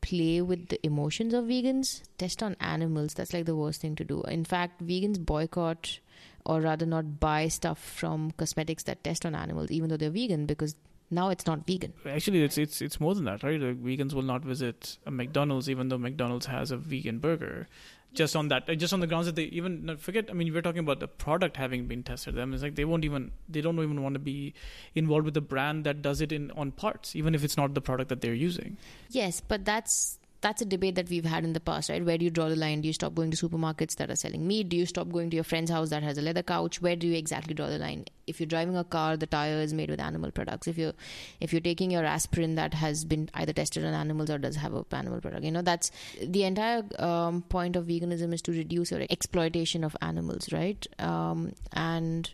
play 0.00 0.40
with 0.42 0.68
the 0.68 0.84
emotions 0.84 1.32
of 1.32 1.44
vegans, 1.44 2.02
test 2.18 2.42
on 2.42 2.56
animals, 2.60 3.14
that's 3.14 3.32
like 3.32 3.46
the 3.46 3.56
worst 3.56 3.80
thing 3.80 3.96
to 3.96 4.04
do. 4.04 4.22
In 4.22 4.44
fact, 4.44 4.84
vegans 4.84 5.24
boycott 5.24 5.98
or 6.44 6.60
rather 6.60 6.86
not 6.86 7.20
buy 7.20 7.48
stuff 7.48 7.78
from 7.78 8.32
cosmetics 8.32 8.82
that 8.84 9.02
test 9.04 9.24
on 9.24 9.34
animals, 9.34 9.70
even 9.70 9.88
though 9.88 9.96
they're 9.96 10.10
vegan, 10.10 10.46
because 10.46 10.74
now 11.10 11.28
it's 11.28 11.46
not 11.46 11.66
vegan. 11.66 11.92
Actually, 12.06 12.42
it's 12.42 12.58
it's 12.58 12.82
it's 12.82 13.00
more 13.00 13.14
than 13.14 13.24
that, 13.24 13.42
right? 13.42 13.60
Like 13.60 13.82
vegans 13.82 14.12
will 14.12 14.22
not 14.22 14.42
visit 14.42 14.98
a 15.06 15.10
McDonald's 15.10 15.70
even 15.70 15.88
though 15.88 15.98
McDonald's 15.98 16.46
has 16.46 16.70
a 16.70 16.76
vegan 16.76 17.18
burger, 17.18 17.68
just 18.14 18.36
on 18.36 18.48
that 18.48 18.68
uh, 18.68 18.74
just 18.74 18.92
on 18.92 19.00
the 19.00 19.06
grounds 19.06 19.26
that 19.26 19.36
they 19.36 19.44
even 19.44 19.96
forget 19.96 20.28
i 20.30 20.32
mean 20.32 20.52
we're 20.52 20.62
talking 20.62 20.80
about 20.80 21.00
the 21.00 21.08
product 21.08 21.56
having 21.56 21.86
been 21.86 22.02
tested. 22.02 22.34
Them 22.34 22.52
it's 22.52 22.62
like 22.62 22.74
they 22.74 22.84
won't 22.84 23.04
even 23.04 23.32
they 23.48 23.60
don't 23.60 23.78
even 23.78 24.02
want 24.02 24.14
to 24.14 24.18
be 24.18 24.54
involved 24.94 25.24
with 25.24 25.34
the 25.34 25.40
brand 25.40 25.84
that 25.84 26.02
does 26.02 26.20
it 26.20 26.32
in 26.32 26.50
on 26.52 26.72
parts 26.72 27.16
even 27.16 27.34
if 27.34 27.44
it's 27.44 27.56
not 27.56 27.74
the 27.74 27.80
product 27.80 28.08
that 28.10 28.20
they're 28.20 28.34
using. 28.34 28.76
Yes 29.10 29.40
but 29.40 29.64
that's 29.64 30.18
that's 30.42 30.60
a 30.60 30.64
debate 30.64 30.96
that 30.96 31.08
we've 31.08 31.24
had 31.24 31.44
in 31.44 31.52
the 31.52 31.60
past, 31.60 31.88
right? 31.88 32.04
Where 32.04 32.18
do 32.18 32.24
you 32.24 32.30
draw 32.30 32.48
the 32.48 32.56
line? 32.56 32.80
Do 32.80 32.88
you 32.88 32.92
stop 32.92 33.14
going 33.14 33.30
to 33.30 33.36
supermarkets 33.36 33.94
that 33.96 34.10
are 34.10 34.16
selling 34.16 34.46
meat? 34.46 34.68
Do 34.68 34.76
you 34.76 34.86
stop 34.86 35.08
going 35.08 35.30
to 35.30 35.36
your 35.36 35.44
friend's 35.44 35.70
house 35.70 35.90
that 35.90 36.02
has 36.02 36.18
a 36.18 36.22
leather 36.22 36.42
couch? 36.42 36.82
Where 36.82 36.96
do 36.96 37.06
you 37.06 37.16
exactly 37.16 37.54
draw 37.54 37.68
the 37.68 37.78
line? 37.78 38.06
If 38.26 38.40
you're 38.40 38.48
driving 38.48 38.76
a 38.76 38.82
car, 38.82 39.16
the 39.16 39.26
tire 39.26 39.60
is 39.60 39.72
made 39.72 39.88
with 39.88 40.00
animal 40.00 40.32
products. 40.32 40.66
If 40.66 40.76
you're 40.76 40.94
if 41.40 41.52
you're 41.52 41.60
taking 41.60 41.92
your 41.92 42.04
aspirin 42.04 42.56
that 42.56 42.74
has 42.74 43.04
been 43.04 43.30
either 43.34 43.52
tested 43.52 43.84
on 43.84 43.94
animals 43.94 44.30
or 44.30 44.38
does 44.38 44.56
have 44.56 44.74
a 44.74 44.84
animal 44.92 45.20
product, 45.20 45.44
you 45.44 45.52
know 45.52 45.62
that's 45.62 45.92
the 46.20 46.42
entire 46.42 46.82
um, 46.98 47.42
point 47.42 47.76
of 47.76 47.86
veganism 47.86 48.34
is 48.34 48.42
to 48.42 48.52
reduce 48.52 48.90
your 48.90 49.02
exploitation 49.10 49.84
of 49.84 49.96
animals, 50.02 50.52
right? 50.52 50.86
Um, 50.98 51.52
and 51.72 52.28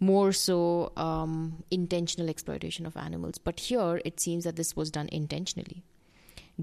more 0.00 0.32
so 0.32 0.92
um, 0.96 1.62
intentional 1.70 2.30
exploitation 2.30 2.86
of 2.86 2.96
animals. 2.96 3.36
But 3.36 3.60
here 3.60 4.00
it 4.04 4.18
seems 4.18 4.44
that 4.44 4.56
this 4.56 4.74
was 4.74 4.90
done 4.90 5.08
intentionally 5.12 5.84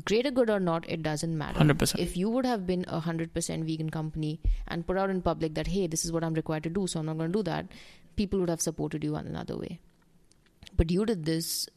greater 0.06 0.32
good 0.32 0.49
or 0.49 0.60
not, 0.60 0.89
it 0.89 1.04
doesn't 1.04 1.38
matter. 1.38 1.60
100%. 1.60 1.99
If 1.99 2.15
you 2.15 2.30
would 2.30 2.45
have 2.45 2.65
been 2.65 2.86
a 2.88 3.02
100% 3.02 3.65
vegan 3.65 3.89
company 3.89 4.39
and 4.67 4.86
put 4.86 4.97
out 4.97 5.10
in 5.10 5.21
public 5.21 5.56
that, 5.56 5.67
hey, 5.67 5.88
this 5.88 6.06
is 6.06 6.12
what 6.12 6.23
I'm 6.23 6.34
required 6.34 6.63
to 6.63 6.69
do, 6.69 6.88
so 6.88 6.99
I'm 6.99 7.06
not 7.06 7.17
going 7.17 7.32
to 7.32 7.39
do 7.39 7.43
that, 7.43 7.67
people 8.15 8.39
would 8.39 8.49
have 8.49 8.62
supported 8.62 9.04
you 9.04 9.15
in 9.15 9.28
another 9.28 9.58
way. 9.58 9.80
But 10.75 10.91
you 10.91 11.06
did 11.06 11.25
this 11.25 11.67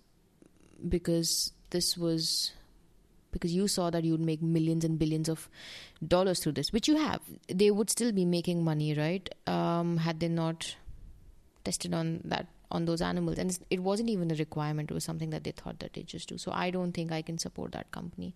because 0.88 1.52
this 1.70 1.96
was 1.96 2.52
because 3.32 3.54
you 3.54 3.66
saw 3.66 3.88
that 3.88 4.04
you'd 4.04 4.20
make 4.20 4.42
millions 4.42 4.84
and 4.84 4.98
billions 4.98 5.28
of 5.28 5.48
dollars 6.06 6.40
through 6.40 6.52
this, 6.52 6.70
which 6.70 6.86
you 6.86 6.96
have, 6.96 7.22
they 7.48 7.70
would 7.70 7.88
still 7.88 8.12
be 8.12 8.26
making 8.26 8.62
money, 8.62 8.94
right? 8.94 9.34
Um, 9.46 9.96
had 9.96 10.20
they 10.20 10.28
not 10.28 10.76
tested 11.64 11.94
on 11.94 12.20
that 12.24 12.46
on 12.72 12.84
those 12.86 13.00
animals, 13.00 13.38
and 13.38 13.56
it 13.70 13.80
wasn't 13.80 14.10
even 14.10 14.30
a 14.30 14.34
requirement; 14.34 14.90
it 14.90 14.94
was 14.94 15.04
something 15.04 15.30
that 15.30 15.44
they 15.44 15.52
thought 15.52 15.78
that 15.78 15.92
they 15.92 16.02
just 16.02 16.28
do. 16.28 16.38
So 16.38 16.52
I 16.52 16.70
don't 16.70 16.92
think 16.92 17.12
I 17.12 17.22
can 17.22 17.38
support 17.38 17.72
that 17.72 17.90
company 17.92 18.34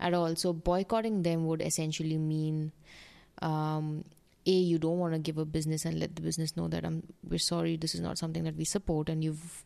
at 0.00 0.14
all. 0.14 0.36
So 0.36 0.52
boycotting 0.52 1.22
them 1.22 1.46
would 1.46 1.60
essentially 1.60 2.18
mean. 2.18 2.72
Um, 3.42 4.04
a 4.46 4.50
you 4.50 4.78
don't 4.78 4.98
want 4.98 5.14
to 5.14 5.18
give 5.18 5.38
a 5.38 5.44
business 5.44 5.84
and 5.84 5.98
let 5.98 6.16
the 6.16 6.22
business 6.22 6.56
know 6.56 6.68
that 6.68 6.84
I'm 6.84 7.02
we're 7.28 7.38
sorry 7.38 7.76
this 7.76 7.94
is 7.94 8.00
not 8.00 8.18
something 8.18 8.44
that 8.44 8.56
we 8.56 8.64
support 8.64 9.08
and 9.08 9.24
you've 9.24 9.64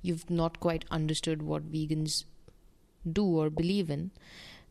you've 0.00 0.28
not 0.30 0.60
quite 0.60 0.84
understood 0.90 1.42
what 1.42 1.70
vegans 1.72 2.24
do 3.10 3.24
or 3.24 3.50
believe 3.50 3.90
in 3.90 4.10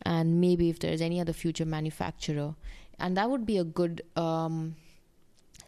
and 0.04 0.40
maybe 0.40 0.70
if 0.70 0.80
there's 0.80 1.02
any 1.02 1.20
other 1.20 1.34
future 1.34 1.66
manufacturer 1.66 2.56
and 2.98 3.18
that 3.18 3.30
would 3.30 3.46
be 3.46 3.58
a 3.58 3.64
good 3.64 4.02
um, 4.16 4.76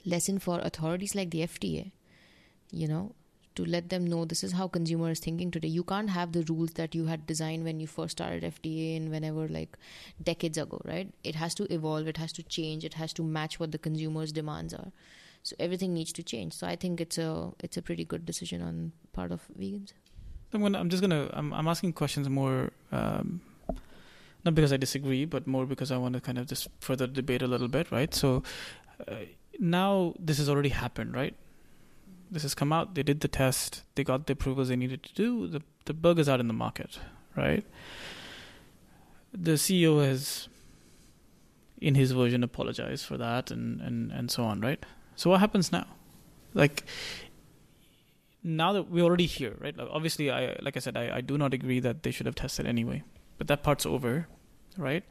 lesson 0.05 0.39
for 0.39 0.59
authorities 0.59 1.15
like 1.15 1.29
the 1.31 1.41
fda 1.41 1.91
you 2.73 2.87
know 2.87 3.03
to 3.55 3.63
let 3.63 3.89
them 3.89 4.05
know 4.11 4.25
this 4.25 4.43
is 4.43 4.53
how 4.53 4.67
consumer 4.67 5.11
is 5.11 5.19
thinking 5.19 5.51
today 5.51 5.67
you 5.67 5.83
can't 5.83 6.09
have 6.09 6.31
the 6.31 6.43
rules 6.49 6.71
that 6.79 6.95
you 6.95 7.05
had 7.05 7.25
designed 7.27 7.63
when 7.63 7.79
you 7.79 7.87
first 7.87 8.17
started 8.17 8.43
fda 8.55 8.97
and 8.97 9.11
whenever 9.11 9.47
like 9.47 9.77
decades 10.31 10.57
ago 10.57 10.81
right 10.85 11.13
it 11.23 11.35
has 11.35 11.53
to 11.53 11.71
evolve 11.71 12.07
it 12.07 12.17
has 12.17 12.33
to 12.33 12.43
change 12.43 12.83
it 12.83 12.95
has 12.95 13.13
to 13.13 13.23
match 13.23 13.59
what 13.59 13.71
the 13.71 13.77
consumer's 13.77 14.31
demands 14.31 14.73
are 14.73 14.91
so 15.43 15.55
everything 15.59 15.93
needs 15.93 16.11
to 16.11 16.23
change 16.23 16.53
so 16.53 16.65
i 16.65 16.75
think 16.75 16.99
it's 16.99 17.17
a 17.17 17.51
it's 17.59 17.77
a 17.77 17.81
pretty 17.81 18.03
good 18.03 18.25
decision 18.25 18.61
on 18.61 18.91
part 19.13 19.31
of 19.31 19.47
vegans 19.59 19.93
I'm 20.53 20.61
gonna. 20.61 20.79
I'm 20.79 20.89
just 20.89 21.01
gonna. 21.01 21.29
I'm. 21.33 21.53
I'm 21.53 21.67
asking 21.67 21.93
questions 21.93 22.29
more, 22.29 22.71
um, 22.91 23.41
not 24.45 24.53
because 24.53 24.71
I 24.71 24.77
disagree, 24.77 25.25
but 25.25 25.47
more 25.47 25.65
because 25.65 25.91
I 25.91 25.97
want 25.97 26.13
to 26.13 26.21
kind 26.21 26.37
of 26.37 26.47
just 26.47 26.67
further 26.79 27.07
debate 27.07 27.41
a 27.41 27.47
little 27.47 27.67
bit, 27.67 27.91
right? 27.91 28.13
So 28.13 28.43
uh, 29.07 29.25
now 29.59 30.13
this 30.19 30.37
has 30.37 30.49
already 30.49 30.69
happened, 30.69 31.15
right? 31.15 31.35
This 32.33 32.41
has 32.41 32.55
come 32.55 32.73
out. 32.73 32.95
They 32.95 33.03
did 33.03 33.19
the 33.19 33.27
test. 33.27 33.83
They 33.93 34.03
got 34.03 34.25
the 34.25 34.33
approvals 34.33 34.69
they 34.69 34.75
needed 34.75 35.03
to 35.03 35.13
do. 35.13 35.47
The 35.47 35.61
the 35.85 35.93
burger's 35.93 36.27
out 36.27 36.39
in 36.39 36.47
the 36.47 36.53
market, 36.53 36.97
right? 37.37 37.63
The 39.31 39.51
CEO 39.51 40.03
has, 40.03 40.47
in 41.79 41.93
his 41.93 42.11
version, 42.11 42.43
apologized 42.43 43.05
for 43.05 43.17
that, 43.17 43.51
and 43.51 43.81
and 43.81 44.11
and 44.11 44.31
so 44.31 44.43
on, 44.45 44.61
right? 44.61 44.83
So 45.15 45.29
what 45.29 45.41
happens 45.41 45.71
now? 45.71 45.85
Like 46.55 46.85
now 48.43 48.73
that 48.73 48.89
we're 48.89 49.03
already 49.03 49.27
here, 49.27 49.55
right? 49.59 49.77
Like 49.77 49.89
obviously, 49.91 50.31
I 50.31 50.57
like 50.61 50.75
I 50.75 50.79
said, 50.79 50.97
I, 50.97 51.17
I 51.17 51.21
do 51.21 51.37
not 51.37 51.53
agree 51.53 51.79
that 51.81 52.01
they 52.01 52.09
should 52.09 52.25
have 52.25 52.35
tested 52.35 52.65
anyway, 52.65 53.03
but 53.37 53.47
that 53.47 53.61
part's 53.61 53.85
over, 53.85 54.27
right? 54.75 55.03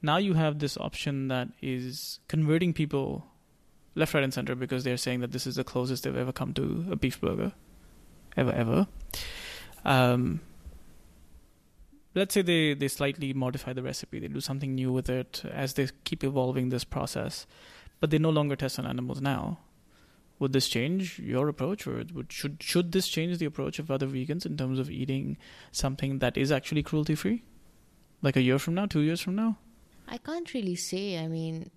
Now 0.00 0.16
you 0.16 0.32
have 0.32 0.60
this 0.60 0.78
option 0.78 1.28
that 1.28 1.48
is 1.60 2.20
converting 2.26 2.72
people 2.72 3.26
left, 4.00 4.14
right, 4.14 4.24
and 4.24 4.34
center 4.34 4.54
because 4.54 4.84
they're 4.84 4.96
saying 4.96 5.20
that 5.20 5.32
this 5.32 5.46
is 5.46 5.56
the 5.56 5.64
closest 5.64 6.04
they've 6.04 6.16
ever 6.16 6.32
come 6.32 6.52
to 6.54 6.86
a 6.90 6.96
beef 6.96 7.20
burger, 7.20 7.52
ever, 8.36 8.52
ever. 8.52 8.86
Um, 9.84 10.40
let's 12.14 12.34
say 12.34 12.42
they 12.42 12.74
they 12.74 12.88
slightly 12.88 13.32
modify 13.32 13.72
the 13.72 13.82
recipe, 13.82 14.18
they 14.18 14.28
do 14.28 14.40
something 14.40 14.74
new 14.74 14.92
with 14.92 15.08
it 15.08 15.42
as 15.52 15.74
they 15.74 15.88
keep 16.04 16.24
evolving 16.24 16.70
this 16.70 16.84
process, 16.84 17.46
but 18.00 18.10
they 18.10 18.18
no 18.18 18.30
longer 18.30 18.56
test 18.56 18.78
on 18.78 18.86
animals 18.86 19.20
now 19.20 19.58
would 20.40 20.54
this 20.54 20.68
change 20.68 21.18
your 21.18 21.48
approach, 21.48 21.86
or 21.86 22.02
would, 22.14 22.32
should 22.32 22.62
should 22.62 22.92
this 22.92 23.06
change 23.06 23.38
the 23.38 23.44
approach 23.44 23.78
of 23.78 23.90
other 23.90 24.06
vegans 24.06 24.46
in 24.46 24.56
terms 24.56 24.78
of 24.78 24.90
eating 24.90 25.36
something 25.70 26.18
that 26.18 26.36
is 26.36 26.50
actually 26.50 26.82
cruelty 26.82 27.14
free, 27.14 27.44
like 28.22 28.36
a 28.36 28.42
year 28.42 28.58
from 28.58 28.74
now, 28.74 28.86
two 28.86 29.00
years 29.00 29.20
from 29.20 29.36
now? 29.36 29.58
I 30.08 30.16
can't 30.16 30.52
really 30.54 30.76
say. 30.76 31.18
I 31.18 31.28
mean, 31.28 31.70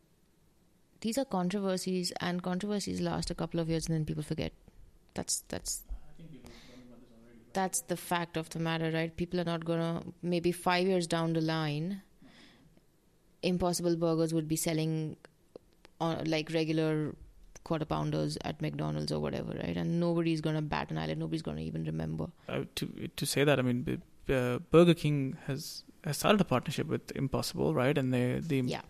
these 1.03 1.17
are 1.17 1.25
controversies, 1.25 2.11
and 2.21 2.41
controversies 2.41 3.01
last 3.01 3.29
a 3.29 3.35
couple 3.35 3.59
of 3.59 3.69
years, 3.69 3.87
and 3.87 3.95
then 3.95 4.05
people 4.05 4.23
forget. 4.23 4.53
That's 5.13 5.43
that's 5.49 5.83
that's 7.51 7.81
the 7.81 7.97
fact 7.97 8.37
of 8.37 8.49
the 8.51 8.59
matter, 8.59 8.89
right? 8.91 9.15
People 9.15 9.41
are 9.41 9.49
not 9.49 9.65
gonna 9.65 10.03
maybe 10.21 10.53
five 10.53 10.87
years 10.87 11.05
down 11.15 11.33
the 11.33 11.41
line. 11.41 12.01
Impossible 13.41 13.97
Burgers 13.97 14.33
would 14.33 14.47
be 14.47 14.55
selling 14.55 15.17
on 15.99 16.23
like 16.25 16.53
regular 16.53 17.13
quarter 17.65 17.85
pounders 17.85 18.37
at 18.45 18.61
McDonald's 18.61 19.11
or 19.11 19.19
whatever, 19.19 19.53
right? 19.61 19.75
And 19.75 19.99
nobody's 19.99 20.39
to 20.55 20.61
bat 20.61 20.89
an 20.89 20.97
eyelid. 20.97 21.17
Nobody's 21.17 21.41
to 21.57 21.63
even 21.63 21.83
remember. 21.83 22.27
Uh, 22.47 22.63
to 22.75 23.09
to 23.17 23.25
say 23.25 23.43
that, 23.43 23.59
I 23.59 23.61
mean, 23.61 23.83
uh, 24.29 24.59
Burger 24.71 24.93
King 24.93 25.37
has 25.47 25.83
has 26.03 26.17
started 26.17 26.41
a 26.41 26.43
partnership 26.43 26.87
with 26.87 27.11
Impossible, 27.15 27.73
right? 27.73 27.97
And 27.97 28.13
they 28.13 28.39
the 28.39 28.61
yeah, 28.65 28.81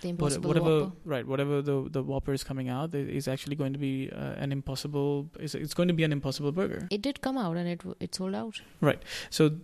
the 0.00 0.10
Impossible 0.10 0.48
whatever 0.48 0.80
Whopper. 0.80 0.92
right, 1.04 1.26
whatever 1.26 1.62
the 1.62 1.88
the 1.90 2.02
Whopper 2.02 2.32
is 2.32 2.44
coming 2.44 2.68
out 2.68 2.94
is 2.94 3.28
actually 3.28 3.56
going 3.56 3.72
to 3.72 3.78
be 3.78 4.10
uh, 4.12 4.34
an 4.36 4.52
Impossible. 4.52 5.28
It's, 5.38 5.54
it's 5.54 5.74
going 5.74 5.88
to 5.88 5.94
be 5.94 6.04
an 6.04 6.12
Impossible 6.12 6.52
Burger. 6.52 6.86
It 6.90 7.02
did 7.02 7.20
come 7.20 7.36
out 7.36 7.56
and 7.56 7.68
it 7.68 7.82
it 7.98 8.14
sold 8.14 8.34
out. 8.34 8.60
Right. 8.80 9.02
So 9.30 9.56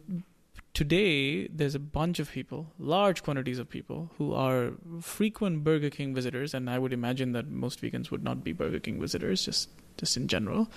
today 0.74 1.46
there's 1.48 1.74
a 1.74 1.78
bunch 1.78 2.18
of 2.18 2.30
people, 2.30 2.72
large 2.78 3.22
quantities 3.22 3.58
of 3.58 3.68
people, 3.68 4.10
who 4.18 4.34
are 4.34 4.72
frequent 5.00 5.64
Burger 5.64 5.90
King 5.90 6.14
visitors, 6.14 6.54
and 6.54 6.68
I 6.68 6.78
would 6.78 6.92
imagine 6.92 7.32
that 7.32 7.48
most 7.48 7.80
vegans 7.80 8.10
would 8.10 8.24
not 8.24 8.42
be 8.42 8.52
Burger 8.52 8.80
King 8.80 9.00
visitors, 9.00 9.44
just 9.44 9.70
just 9.96 10.16
in 10.16 10.26
general, 10.28 10.68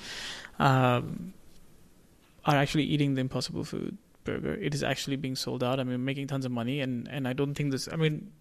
um, 0.59 1.33
are 2.45 2.55
actually 2.55 2.83
eating 2.83 3.15
the 3.15 3.21
Impossible 3.21 3.63
Food 3.63 3.97
burger. 4.23 4.53
It 4.53 4.73
is 4.73 4.83
actually 4.83 5.15
being 5.15 5.35
sold 5.35 5.63
out. 5.63 5.79
I 5.79 5.83
mean, 5.83 6.03
making 6.03 6.27
tons 6.27 6.45
of 6.45 6.51
money, 6.51 6.81
and 6.81 7.07
and 7.07 7.27
I 7.27 7.33
don't 7.33 7.55
think 7.55 7.71
this. 7.71 7.87
I 7.91 7.95
mean. 7.95 8.31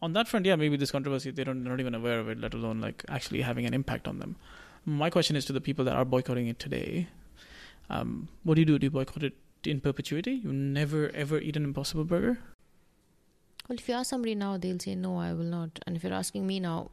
On 0.00 0.12
that 0.12 0.28
front, 0.28 0.46
yeah, 0.46 0.54
maybe 0.54 0.76
this 0.76 0.92
controversy 0.92 1.32
they 1.32 1.42
don't 1.42 1.64
not 1.64 1.80
even 1.80 1.92
aware 1.92 2.20
of 2.20 2.28
it, 2.28 2.38
let 2.38 2.54
alone 2.54 2.80
like 2.80 3.04
actually 3.08 3.40
having 3.40 3.66
an 3.66 3.74
impact 3.74 4.06
on 4.06 4.20
them. 4.20 4.36
My 4.84 5.10
question 5.10 5.34
is 5.34 5.44
to 5.46 5.52
the 5.52 5.60
people 5.60 5.84
that 5.86 5.96
are 5.96 6.04
boycotting 6.04 6.46
it 6.46 6.60
today: 6.60 7.08
um, 7.90 8.28
What 8.44 8.54
do 8.54 8.60
you 8.60 8.64
do? 8.64 8.78
Do 8.78 8.86
you 8.86 8.92
boycott 8.92 9.24
it 9.24 9.34
in 9.64 9.80
perpetuity? 9.80 10.34
You 10.44 10.52
never 10.52 11.10
ever 11.14 11.40
eat 11.40 11.56
an 11.56 11.64
Impossible 11.64 12.04
Burger? 12.04 12.38
Well, 13.68 13.76
if 13.76 13.88
you 13.88 13.94
ask 13.94 14.08
somebody 14.08 14.34
now, 14.34 14.56
they'll 14.56 14.78
say 14.78 14.94
no, 14.94 15.18
I 15.18 15.32
will 15.34 15.44
not. 15.44 15.78
And 15.86 15.94
if 15.96 16.02
you're 16.02 16.14
asking 16.14 16.46
me 16.46 16.58
now, 16.58 16.90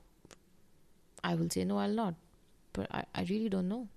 I 1.24 1.36
will 1.36 1.50
say 1.50 1.64
no, 1.64 1.78
I'll 1.78 1.90
not. 1.90 2.16
But 2.74 2.88
I, 2.92 3.06
I 3.16 3.22
really 3.30 3.48
don't 3.48 3.70
know. 3.70 3.88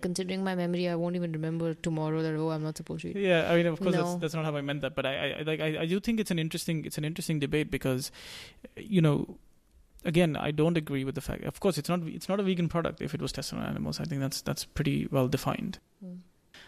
Considering 0.00 0.44
my 0.44 0.54
memory, 0.54 0.88
I 0.88 0.94
won't 0.94 1.16
even 1.16 1.32
remember 1.32 1.74
tomorrow 1.74 2.22
that 2.22 2.34
oh, 2.36 2.50
I'm 2.50 2.62
not 2.62 2.76
supposed 2.76 3.02
to 3.02 3.10
eat. 3.10 3.16
Yeah, 3.16 3.50
I 3.50 3.56
mean, 3.56 3.66
of 3.66 3.80
course, 3.80 3.94
No. 3.94 4.04
that's, 4.04 4.20
that's 4.20 4.34
not 4.34 4.44
how 4.44 4.56
I 4.56 4.60
meant 4.60 4.80
that. 4.82 4.94
But 4.94 5.06
I, 5.06 5.36
I 5.38 5.42
like, 5.42 5.60
I, 5.60 5.80
I 5.80 5.86
do 5.86 6.00
think 6.00 6.20
it's 6.20 6.30
an 6.30 6.38
interesting, 6.38 6.84
it's 6.84 6.98
an 6.98 7.04
interesting 7.04 7.38
debate 7.38 7.70
because, 7.70 8.10
you 8.76 9.00
know, 9.00 9.38
again, 10.04 10.36
I 10.36 10.50
don't 10.50 10.76
agree 10.76 11.04
with 11.04 11.14
the 11.14 11.20
fact. 11.20 11.44
Of 11.44 11.60
course, 11.60 11.78
it's 11.78 11.88
not, 11.88 12.00
it's 12.04 12.28
not 12.28 12.40
a 12.40 12.42
vegan 12.42 12.68
product 12.68 13.00
if 13.00 13.14
it 13.14 13.22
was 13.22 13.32
tested 13.32 13.58
on 13.58 13.64
animals. 13.64 14.00
I 14.00 14.04
think 14.04 14.20
that's 14.20 14.40
that's 14.42 14.64
pretty 14.64 15.08
well 15.10 15.28
defined. 15.28 15.78
Mm. 16.04 16.18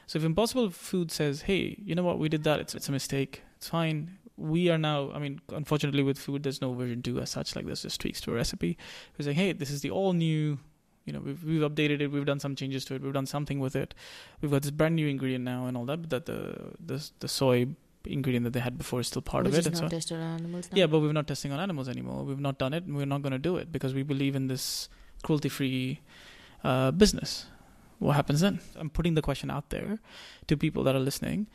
So 0.07 0.19
if 0.19 0.25
Impossible 0.25 0.71
Food 0.71 1.11
says, 1.12 1.43
"Hey, 1.43 1.77
you 1.85 1.95
know 1.95 2.03
what? 2.03 2.19
We 2.19 2.29
did 2.29 2.43
that. 2.45 2.61
It's 2.61 2.75
it's 2.75 2.88
a 2.88 2.93
mistake. 2.93 3.43
It's 3.57 3.69
fine. 3.69 4.19
We 4.37 4.69
are 4.71 4.79
now. 4.79 5.12
I 5.12 5.19
mean, 5.19 5.40
unfortunately, 5.53 6.03
with 6.03 6.19
food, 6.19 6.43
there's 6.43 6.61
no 6.61 6.73
version 6.73 7.03
two 7.03 7.21
as 7.21 7.31
such. 7.31 7.55
Like 7.55 7.66
there's 7.66 7.83
just 7.83 8.01
tweaks 8.01 8.21
to 8.23 8.33
a 8.33 8.35
recipe. 8.35 8.77
We're 9.19 9.25
saying, 9.25 9.37
hey, 9.37 9.53
this 9.53 9.71
is 9.71 9.83
the 9.83 9.90
all 9.90 10.12
new. 10.12 10.59
You 11.07 11.13
know, 11.15 11.21
we've 11.21 11.43
we've 11.43 11.63
updated 11.63 12.01
it. 12.01 12.09
We've 12.09 12.27
done 12.27 12.41
some 12.41 12.55
changes 12.55 12.85
to 12.87 12.95
it. 12.95 13.03
We've 13.03 13.13
done 13.13 13.27
something 13.27 13.59
with 13.59 13.75
it. 13.75 13.95
We've 14.41 14.51
got 14.51 14.63
this 14.63 14.71
brand 14.71 14.97
new 14.97 15.09
ingredient 15.09 15.45
now 15.45 15.67
and 15.67 15.77
all 15.77 15.85
that. 15.87 16.03
But 16.03 16.11
that 16.11 16.27
the 16.27 16.73
the 16.85 17.11
the 17.21 17.29
soy 17.29 17.69
ingredient 18.05 18.45
that 18.45 18.53
they 18.53 18.61
had 18.61 18.79
before 18.79 19.01
is 19.01 19.09
still 19.09 19.23
part 19.23 19.45
Which 19.45 19.55
of 19.55 19.59
it. 19.61 19.67
And 19.67 19.75
not 19.81 19.91
so 19.91 19.97
tested 19.97 20.19
on 20.19 20.41
animals 20.41 20.69
now. 20.71 20.79
yeah, 20.79 20.87
but 20.87 21.01
we're 21.01 21.13
not 21.13 21.27
testing 21.27 21.53
on 21.53 21.61
animals 21.61 21.89
anymore. 21.89 22.25
We've 22.25 22.41
not 22.41 22.59
done 22.59 22.73
it, 22.75 22.85
and 22.85 22.97
we're 22.97 23.07
not 23.07 23.23
going 23.23 23.33
to 23.33 23.39
do 23.39 23.57
it 23.57 23.73
because 23.73 23.95
we 23.95 24.03
believe 24.03 24.37
in 24.37 24.47
this 24.47 24.89
cruelty-free 25.23 26.01
uh, 26.65 26.91
business. 26.93 27.47
What 27.99 28.17
happens 28.17 28.41
then? 28.41 28.61
I'm 28.77 28.89
putting 28.89 29.15
the 29.15 29.21
question 29.23 29.51
out 29.51 29.69
there 29.69 29.99
to 30.47 30.57
people 30.57 30.83
that 30.85 30.95
are 30.97 31.01
listening. 31.01 31.49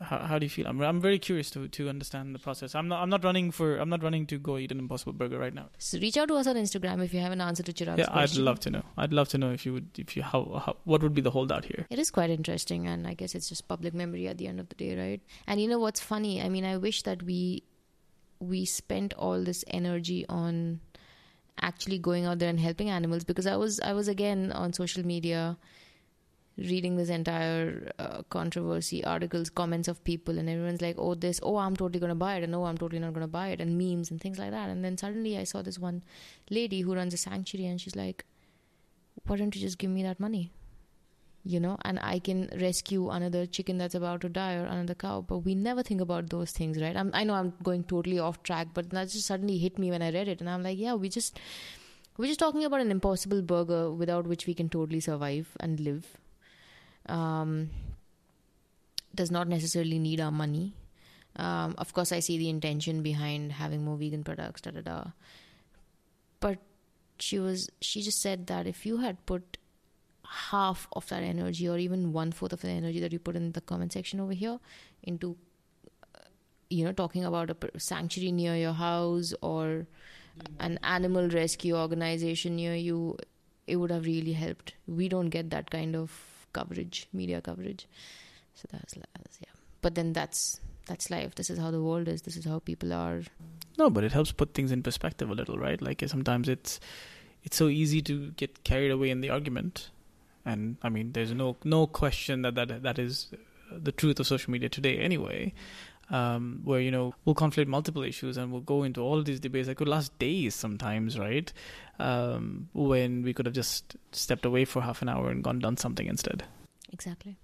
How, 0.00 0.18
how 0.18 0.38
do 0.38 0.44
you 0.44 0.50
feel? 0.50 0.66
I'm, 0.66 0.80
I'm 0.80 1.00
very 1.00 1.18
curious 1.18 1.50
to, 1.50 1.68
to 1.68 1.88
understand 1.88 2.34
the 2.34 2.38
process. 2.38 2.74
I'm 2.74 2.88
not 2.88 3.02
I'm 3.02 3.08
not 3.08 3.24
running 3.24 3.50
for 3.50 3.76
I'm 3.76 3.88
not 3.88 4.02
running 4.02 4.26
to 4.26 4.38
go 4.38 4.58
eat 4.58 4.72
an 4.72 4.78
Impossible 4.78 5.12
Burger 5.12 5.38
right 5.38 5.54
now. 5.54 5.68
So 5.78 5.98
reach 5.98 6.16
out 6.16 6.28
to 6.28 6.34
us 6.34 6.46
on 6.46 6.56
Instagram 6.56 7.04
if 7.04 7.14
you 7.14 7.20
have 7.20 7.32
an 7.32 7.40
answer 7.40 7.62
to 7.62 7.72
Chirag's 7.72 8.00
yeah, 8.00 8.08
I'd 8.10 8.34
love 8.36 8.60
to 8.60 8.70
know. 8.70 8.82
I'd 8.96 9.12
love 9.12 9.28
to 9.30 9.38
know 9.38 9.52
if 9.52 9.64
you 9.64 9.72
would 9.72 9.98
if 9.98 10.16
you 10.16 10.22
how, 10.22 10.62
how 10.64 10.76
what 10.84 11.02
would 11.02 11.14
be 11.14 11.22
the 11.22 11.30
holdout 11.30 11.64
here. 11.64 11.86
It 11.88 11.98
is 11.98 12.10
quite 12.10 12.30
interesting, 12.30 12.86
and 12.86 13.06
I 13.06 13.14
guess 13.14 13.34
it's 13.34 13.48
just 13.48 13.68
public 13.68 13.94
memory 13.94 14.26
at 14.28 14.38
the 14.38 14.48
end 14.48 14.60
of 14.60 14.68
the 14.68 14.74
day, 14.74 14.98
right? 14.98 15.22
And 15.46 15.60
you 15.60 15.68
know 15.68 15.78
what's 15.78 16.00
funny? 16.00 16.42
I 16.42 16.48
mean, 16.48 16.64
I 16.64 16.76
wish 16.76 17.02
that 17.02 17.22
we 17.22 17.62
we 18.40 18.64
spent 18.64 19.14
all 19.14 19.42
this 19.42 19.64
energy 19.68 20.26
on 20.28 20.80
actually 21.60 21.98
going 21.98 22.26
out 22.26 22.38
there 22.38 22.50
and 22.50 22.60
helping 22.60 22.90
animals 22.90 23.24
because 23.24 23.46
I 23.46 23.56
was 23.56 23.80
I 23.80 23.92
was 23.92 24.08
again 24.08 24.52
on 24.52 24.72
social 24.72 25.06
media 25.06 25.56
reading 26.58 26.96
this 26.96 27.10
entire 27.10 27.92
uh, 27.98 28.22
controversy 28.30 29.04
articles 29.04 29.50
comments 29.50 29.88
of 29.88 30.02
people 30.04 30.38
and 30.38 30.48
everyone's 30.48 30.80
like 30.80 30.96
oh 30.98 31.14
this 31.14 31.38
oh 31.42 31.56
i'm 31.56 31.76
totally 31.76 32.00
going 32.00 32.08
to 32.08 32.14
buy 32.14 32.36
it 32.36 32.42
and 32.42 32.54
oh 32.54 32.64
i'm 32.64 32.78
totally 32.78 32.98
not 32.98 33.12
going 33.12 33.26
to 33.26 33.28
buy 33.28 33.48
it 33.48 33.60
and 33.60 33.76
memes 33.76 34.10
and 34.10 34.20
things 34.20 34.38
like 34.38 34.50
that 34.50 34.70
and 34.70 34.84
then 34.84 34.96
suddenly 34.96 35.36
i 35.36 35.44
saw 35.44 35.60
this 35.60 35.78
one 35.78 36.02
lady 36.50 36.80
who 36.80 36.94
runs 36.94 37.12
a 37.12 37.18
sanctuary 37.18 37.66
and 37.66 37.80
she's 37.80 37.96
like 37.96 38.24
why 39.26 39.36
don't 39.36 39.54
you 39.54 39.60
just 39.60 39.78
give 39.78 39.90
me 39.90 40.02
that 40.02 40.18
money 40.18 40.50
you 41.46 41.60
know, 41.60 41.78
and 41.82 42.00
I 42.02 42.18
can 42.18 42.50
rescue 42.60 43.08
another 43.08 43.46
chicken 43.46 43.78
that's 43.78 43.94
about 43.94 44.20
to 44.22 44.28
die 44.28 44.54
or 44.54 44.64
another 44.64 44.94
cow. 44.94 45.20
But 45.20 45.38
we 45.38 45.54
never 45.54 45.82
think 45.82 46.00
about 46.00 46.28
those 46.28 46.50
things, 46.50 46.82
right? 46.82 46.96
I'm, 46.96 47.12
I 47.14 47.22
know 47.22 47.34
I'm 47.34 47.52
going 47.62 47.84
totally 47.84 48.18
off 48.18 48.42
track, 48.42 48.68
but 48.74 48.90
that 48.90 49.10
just 49.10 49.26
suddenly 49.26 49.56
hit 49.56 49.78
me 49.78 49.92
when 49.92 50.02
I 50.02 50.10
read 50.10 50.26
it, 50.26 50.40
and 50.40 50.50
I'm 50.50 50.64
like, 50.64 50.76
yeah, 50.76 50.94
we 50.94 51.08
just 51.08 51.38
we're 52.18 52.26
just 52.26 52.40
talking 52.40 52.64
about 52.64 52.80
an 52.80 52.90
impossible 52.90 53.42
burger 53.42 53.92
without 53.92 54.26
which 54.26 54.46
we 54.46 54.54
can 54.54 54.68
totally 54.68 55.00
survive 55.00 55.56
and 55.60 55.78
live. 55.78 56.16
Um, 57.08 57.70
does 59.14 59.30
not 59.30 59.48
necessarily 59.48 59.98
need 59.98 60.20
our 60.20 60.30
money. 60.30 60.74
Um, 61.36 61.74
of 61.78 61.92
course, 61.92 62.12
I 62.12 62.20
see 62.20 62.38
the 62.38 62.48
intention 62.48 63.02
behind 63.02 63.52
having 63.52 63.84
more 63.84 63.96
vegan 63.96 64.24
products, 64.24 64.62
da 64.62 64.70
da 64.70 64.80
da. 64.80 65.04
But 66.40 66.58
she 67.18 67.38
was 67.38 67.68
she 67.80 68.02
just 68.02 68.20
said 68.20 68.46
that 68.46 68.66
if 68.66 68.84
you 68.86 68.98
had 68.98 69.24
put 69.26 69.58
half 70.28 70.86
of 70.92 71.08
that 71.08 71.22
energy 71.22 71.68
or 71.68 71.78
even 71.78 72.12
one 72.12 72.32
fourth 72.32 72.52
of 72.52 72.60
the 72.60 72.68
energy 72.68 73.00
that 73.00 73.12
you 73.12 73.18
put 73.18 73.36
in 73.36 73.52
the 73.52 73.60
comment 73.60 73.92
section 73.92 74.20
over 74.20 74.32
here 74.32 74.58
into 75.02 75.36
uh, 76.14 76.20
you 76.68 76.84
know 76.84 76.92
talking 76.92 77.24
about 77.24 77.50
a 77.50 77.80
sanctuary 77.80 78.32
near 78.32 78.56
your 78.56 78.72
house 78.72 79.32
or 79.40 79.86
an 80.60 80.78
animal 80.82 81.28
rescue 81.28 81.76
organization 81.76 82.56
near 82.56 82.74
you 82.74 83.16
it 83.66 83.76
would 83.76 83.90
have 83.90 84.04
really 84.04 84.32
helped 84.32 84.74
we 84.86 85.08
don't 85.08 85.30
get 85.30 85.50
that 85.50 85.70
kind 85.70 85.94
of 85.94 86.35
coverage 86.58 87.06
media 87.12 87.40
coverage. 87.40 87.86
So 88.54 88.68
that's, 88.72 88.94
yeah. 89.40 89.54
But 89.82 89.94
then 89.94 90.12
that's 90.12 90.60
that's 90.86 91.10
life. 91.10 91.34
This 91.34 91.50
is 91.50 91.58
how 91.58 91.70
the 91.70 91.82
world 91.82 92.08
is. 92.08 92.22
This 92.22 92.36
is 92.36 92.44
how 92.44 92.58
people 92.60 92.92
are. 92.92 93.22
No 93.78 93.90
but 93.90 94.04
it 94.04 94.12
helps 94.12 94.32
put 94.32 94.54
things 94.54 94.72
in 94.72 94.82
perspective 94.82 95.30
a 95.30 95.34
little 95.34 95.58
right? 95.58 95.82
Like 95.82 96.02
eh, 96.02 96.06
sometimes 96.06 96.48
it's 96.48 96.80
it's 97.44 97.56
so 97.56 97.68
easy 97.68 98.00
to 98.02 98.30
get 98.42 98.64
carried 98.64 98.90
away 98.90 99.10
in 99.10 99.20
the 99.20 99.30
argument. 99.30 99.90
And 100.44 100.76
I 100.82 100.88
mean, 100.88 101.12
there's 101.12 101.32
no 101.32 101.56
no 101.64 101.86
question 101.86 102.42
that 102.42 102.54
that 102.54 102.82
that 102.82 102.98
is 102.98 103.28
the 103.70 103.92
truth 103.92 104.20
of 104.20 104.26
social 104.26 104.50
media 104.50 104.68
today 104.68 104.98
anyway. 104.98 105.52
Um, 106.08 106.60
where 106.62 106.80
you 106.80 106.92
know 106.92 107.14
we'll 107.24 107.34
conflate 107.34 107.66
multiple 107.66 108.04
issues 108.04 108.36
and 108.36 108.52
we'll 108.52 108.60
go 108.60 108.84
into 108.84 109.00
all 109.00 109.24
these 109.24 109.40
debates 109.40 109.66
that 109.66 109.76
could 109.76 109.88
last 109.88 110.16
days 110.20 110.54
sometimes, 110.54 111.18
right? 111.18 111.52
Um, 111.98 112.68
when 112.74 113.22
we 113.22 113.34
could 113.34 113.46
have 113.46 113.54
just 113.54 113.96
stepped 114.12 114.44
away 114.44 114.64
for 114.64 114.82
half 114.82 115.02
an 115.02 115.08
hour 115.08 115.30
and 115.30 115.42
gone 115.42 115.58
done 115.58 115.76
something 115.76 116.06
instead. 116.06 116.44
Exactly. 116.92 117.36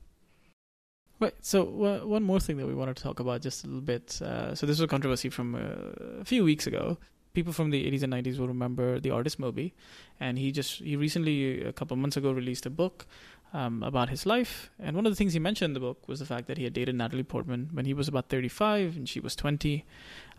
Right. 1.19 1.35
So 1.41 1.63
uh, 1.85 2.07
one 2.07 2.23
more 2.23 2.41
thing 2.41 2.57
that 2.59 2.67
we 2.67 2.75
wanted 2.75 2.97
to 2.97 3.03
talk 3.03 3.19
about 3.19 3.43
just 3.43 3.65
a 3.65 3.67
little 3.67 3.81
bit. 3.81 4.21
Uh, 4.23 4.55
so 4.55 4.67
this 4.67 4.79
was 4.79 4.85
a 4.85 4.89
controversy 4.89 5.29
from 5.29 5.55
uh, 5.55 6.21
a 6.21 6.25
few 6.25 6.45
weeks 6.45 6.67
ago 6.67 6.99
people 7.33 7.53
from 7.53 7.71
the 7.71 7.91
80s 7.91 8.03
and 8.03 8.13
90s 8.13 8.39
will 8.39 8.49
remember 8.49 9.01
the 9.01 9.11
artist 9.11 9.39
Moby, 9.39 9.75
and 10.21 10.39
he 10.39 10.53
just 10.53 10.81
he 10.81 10.97
recently 10.97 11.63
a 11.63 11.73
couple 11.73 11.97
months 11.97 12.17
ago 12.17 12.33
released 12.33 12.67
a 12.67 12.71
book 12.71 13.07
um, 13.53 13.83
about 13.83 14.09
his 14.09 14.25
life. 14.27 14.71
And 14.79 14.97
one 14.97 15.07
of 15.07 15.13
the 15.13 15.17
things 15.17 15.33
he 15.33 15.39
mentioned 15.39 15.71
in 15.71 15.75
the 15.75 15.81
book 15.81 16.09
was 16.09 16.21
the 16.21 16.27
fact 16.27 16.47
that 16.49 16.59
he 16.59 16.65
had 16.65 16.73
dated 16.73 16.95
Natalie 16.95 17.23
Portman 17.23 17.71
when 17.73 17.85
he 17.85 17.95
was 17.95 18.09
about 18.09 18.29
35 18.29 18.97
and 18.97 19.09
she 19.09 19.21
was 19.21 19.37
20. 19.37 19.85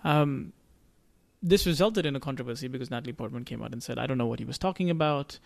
Um, 0.04 0.54
this 1.42 1.66
resulted 1.66 2.06
in 2.06 2.16
a 2.16 2.20
controversy 2.20 2.68
because 2.68 2.90
Natalie 2.90 3.14
Portman 3.14 3.44
came 3.44 3.62
out 3.62 3.74
and 3.74 3.84
said, 3.84 4.00
"I 4.00 4.08
don't 4.08 4.18
know 4.18 4.26
what 4.26 4.40
he 4.40 4.46
was 4.46 4.58
talking 4.58 4.90
about." 4.90 5.40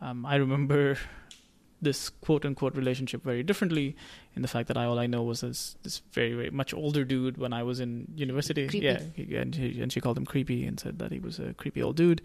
Um, 0.00 0.24
I 0.24 0.36
remember 0.36 0.96
this 1.82 2.08
quote 2.08 2.46
unquote 2.46 2.74
relationship 2.74 3.22
very 3.22 3.42
differently 3.42 3.94
in 4.34 4.42
the 4.42 4.48
fact 4.48 4.68
that 4.68 4.78
I 4.78 4.86
all 4.86 4.98
I 4.98 5.06
know 5.06 5.22
was 5.22 5.42
this 5.42 5.76
this 5.82 6.00
very 6.12 6.32
very 6.32 6.50
much 6.50 6.72
older 6.72 7.04
dude 7.04 7.36
when 7.36 7.52
I 7.52 7.62
was 7.62 7.80
in 7.80 8.06
university. 8.16 8.66
Creepy. 8.66 8.86
Yeah, 8.86 9.00
he, 9.14 9.36
and 9.36 9.54
she, 9.54 9.80
and 9.82 9.92
she 9.92 10.00
called 10.00 10.16
him 10.16 10.24
creepy 10.24 10.64
and 10.64 10.80
said 10.80 10.98
that 11.00 11.12
he 11.12 11.18
was 11.18 11.38
a 11.38 11.52
creepy 11.52 11.82
old 11.82 11.96
dude, 11.96 12.22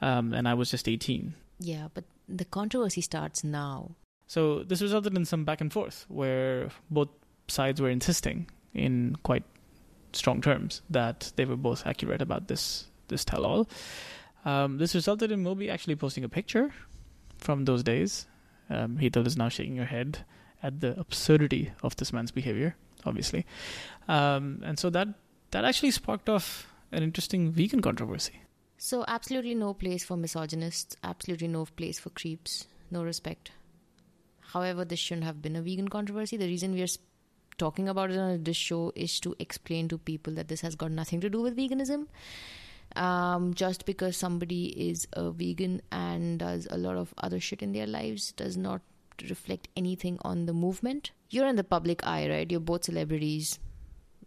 um, 0.00 0.32
and 0.32 0.48
I 0.48 0.54
was 0.54 0.70
just 0.70 0.88
eighteen. 0.88 1.34
Yeah, 1.60 1.88
but 1.92 2.04
the 2.28 2.46
controversy 2.46 3.02
starts 3.02 3.44
now. 3.44 3.94
So 4.26 4.62
this 4.62 4.80
resulted 4.80 5.16
in 5.16 5.24
some 5.24 5.44
back 5.44 5.60
and 5.60 5.72
forth 5.72 6.06
where 6.08 6.70
both 6.90 7.08
sides 7.48 7.80
were 7.80 7.90
insisting 7.90 8.48
in 8.72 9.16
quite 9.22 9.44
strong 10.12 10.40
terms 10.40 10.82
that 10.90 11.32
they 11.36 11.44
were 11.44 11.56
both 11.56 11.86
accurate 11.86 12.22
about 12.22 12.48
this 12.48 12.86
this 13.08 13.24
tell 13.24 13.44
all. 13.44 13.68
Um, 14.44 14.78
this 14.78 14.94
resulted 14.94 15.30
in 15.30 15.42
Moby 15.42 15.70
actually 15.70 15.96
posting 15.96 16.24
a 16.24 16.28
picture 16.28 16.72
from 17.38 17.64
those 17.64 17.82
days 17.82 18.26
um, 18.70 18.98
Heathel 18.98 19.26
is 19.26 19.36
now 19.36 19.48
shaking 19.48 19.76
her 19.76 19.84
head 19.84 20.24
at 20.62 20.80
the 20.80 20.98
absurdity 20.98 21.72
of 21.82 21.96
this 21.96 22.12
man's 22.12 22.30
behavior, 22.30 22.76
obviously. 23.04 23.46
Um, 24.08 24.62
and 24.64 24.78
so 24.78 24.90
that 24.90 25.08
that 25.50 25.64
actually 25.64 25.90
sparked 25.90 26.28
off 26.28 26.72
an 26.90 27.02
interesting 27.02 27.52
vegan 27.52 27.82
controversy. 27.82 28.40
So, 28.76 29.04
absolutely 29.06 29.54
no 29.54 29.72
place 29.72 30.04
for 30.04 30.16
misogynists, 30.16 30.96
absolutely 31.02 31.48
no 31.48 31.64
place 31.64 31.98
for 31.98 32.10
creeps, 32.10 32.66
no 32.90 33.02
respect. 33.02 33.52
However, 34.54 34.84
this 34.84 34.98
shouldn't 35.00 35.26
have 35.26 35.42
been 35.42 35.56
a 35.56 35.62
vegan 35.62 35.88
controversy. 35.88 36.36
The 36.36 36.46
reason 36.46 36.72
we 36.72 36.82
are 36.82 36.94
talking 37.58 37.88
about 37.88 38.10
it 38.10 38.18
on 38.18 38.42
this 38.42 38.56
show 38.56 38.92
is 38.94 39.20
to 39.20 39.34
explain 39.38 39.88
to 39.88 39.98
people 39.98 40.34
that 40.34 40.48
this 40.48 40.60
has 40.62 40.74
got 40.74 40.90
nothing 40.90 41.20
to 41.20 41.30
do 41.30 41.42
with 41.42 41.56
veganism 41.56 42.06
um, 42.96 43.54
just 43.54 43.84
because 43.86 44.16
somebody 44.16 44.66
is 44.88 45.06
a 45.12 45.30
vegan 45.30 45.82
and 45.90 46.38
does 46.38 46.66
a 46.70 46.78
lot 46.78 46.96
of 46.96 47.12
other 47.18 47.40
shit 47.40 47.62
in 47.62 47.72
their 47.72 47.86
lives 47.86 48.32
does 48.32 48.56
not 48.56 48.82
reflect 49.28 49.68
anything 49.76 50.18
on 50.22 50.46
the 50.46 50.52
movement. 50.52 51.10
You're 51.30 51.46
in 51.46 51.56
the 51.56 51.64
public 51.64 52.06
eye, 52.06 52.28
right? 52.28 52.50
You're 52.50 52.60
both 52.60 52.84
celebrities. 52.84 53.58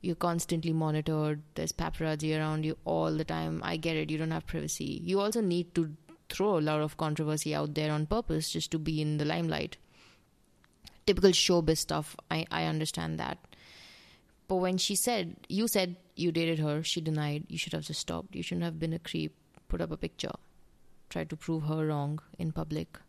You're 0.01 0.15
constantly 0.15 0.73
monitored. 0.73 1.41
There's 1.55 1.71
paparazzi 1.71 2.37
around 2.37 2.65
you 2.65 2.77
all 2.85 3.11
the 3.11 3.25
time. 3.25 3.61
I 3.63 3.77
get 3.77 3.95
it. 3.95 4.09
You 4.09 4.17
don't 4.17 4.31
have 4.31 4.45
privacy. 4.45 5.01
You 5.03 5.19
also 5.19 5.41
need 5.41 5.73
to 5.75 5.91
throw 6.29 6.57
a 6.57 6.61
lot 6.61 6.81
of 6.81 6.97
controversy 6.97 7.55
out 7.55 7.73
there 7.73 7.91
on 7.91 8.05
purpose 8.05 8.51
just 8.51 8.71
to 8.71 8.79
be 8.79 9.01
in 9.01 9.17
the 9.17 9.25
limelight. 9.25 9.77
Typical 11.07 11.31
showbiz 11.31 11.77
stuff. 11.77 12.15
I, 12.29 12.45
I 12.51 12.65
understand 12.65 13.19
that. 13.19 13.39
But 14.47 14.57
when 14.57 14.77
she 14.77 14.95
said, 14.95 15.35
you 15.49 15.67
said 15.67 15.95
you 16.15 16.31
dated 16.31 16.59
her, 16.59 16.83
she 16.83 17.01
denied, 17.01 17.45
you 17.47 17.57
should 17.57 17.73
have 17.73 17.83
just 17.83 17.99
stopped. 17.99 18.35
You 18.35 18.43
shouldn't 18.43 18.63
have 18.63 18.79
been 18.79 18.93
a 18.93 18.99
creep, 18.99 19.33
put 19.67 19.81
up 19.81 19.91
a 19.91 19.97
picture, 19.97 20.31
tried 21.09 21.29
to 21.31 21.35
prove 21.35 21.63
her 21.63 21.87
wrong 21.87 22.19
in 22.37 22.51
public. 22.51 22.99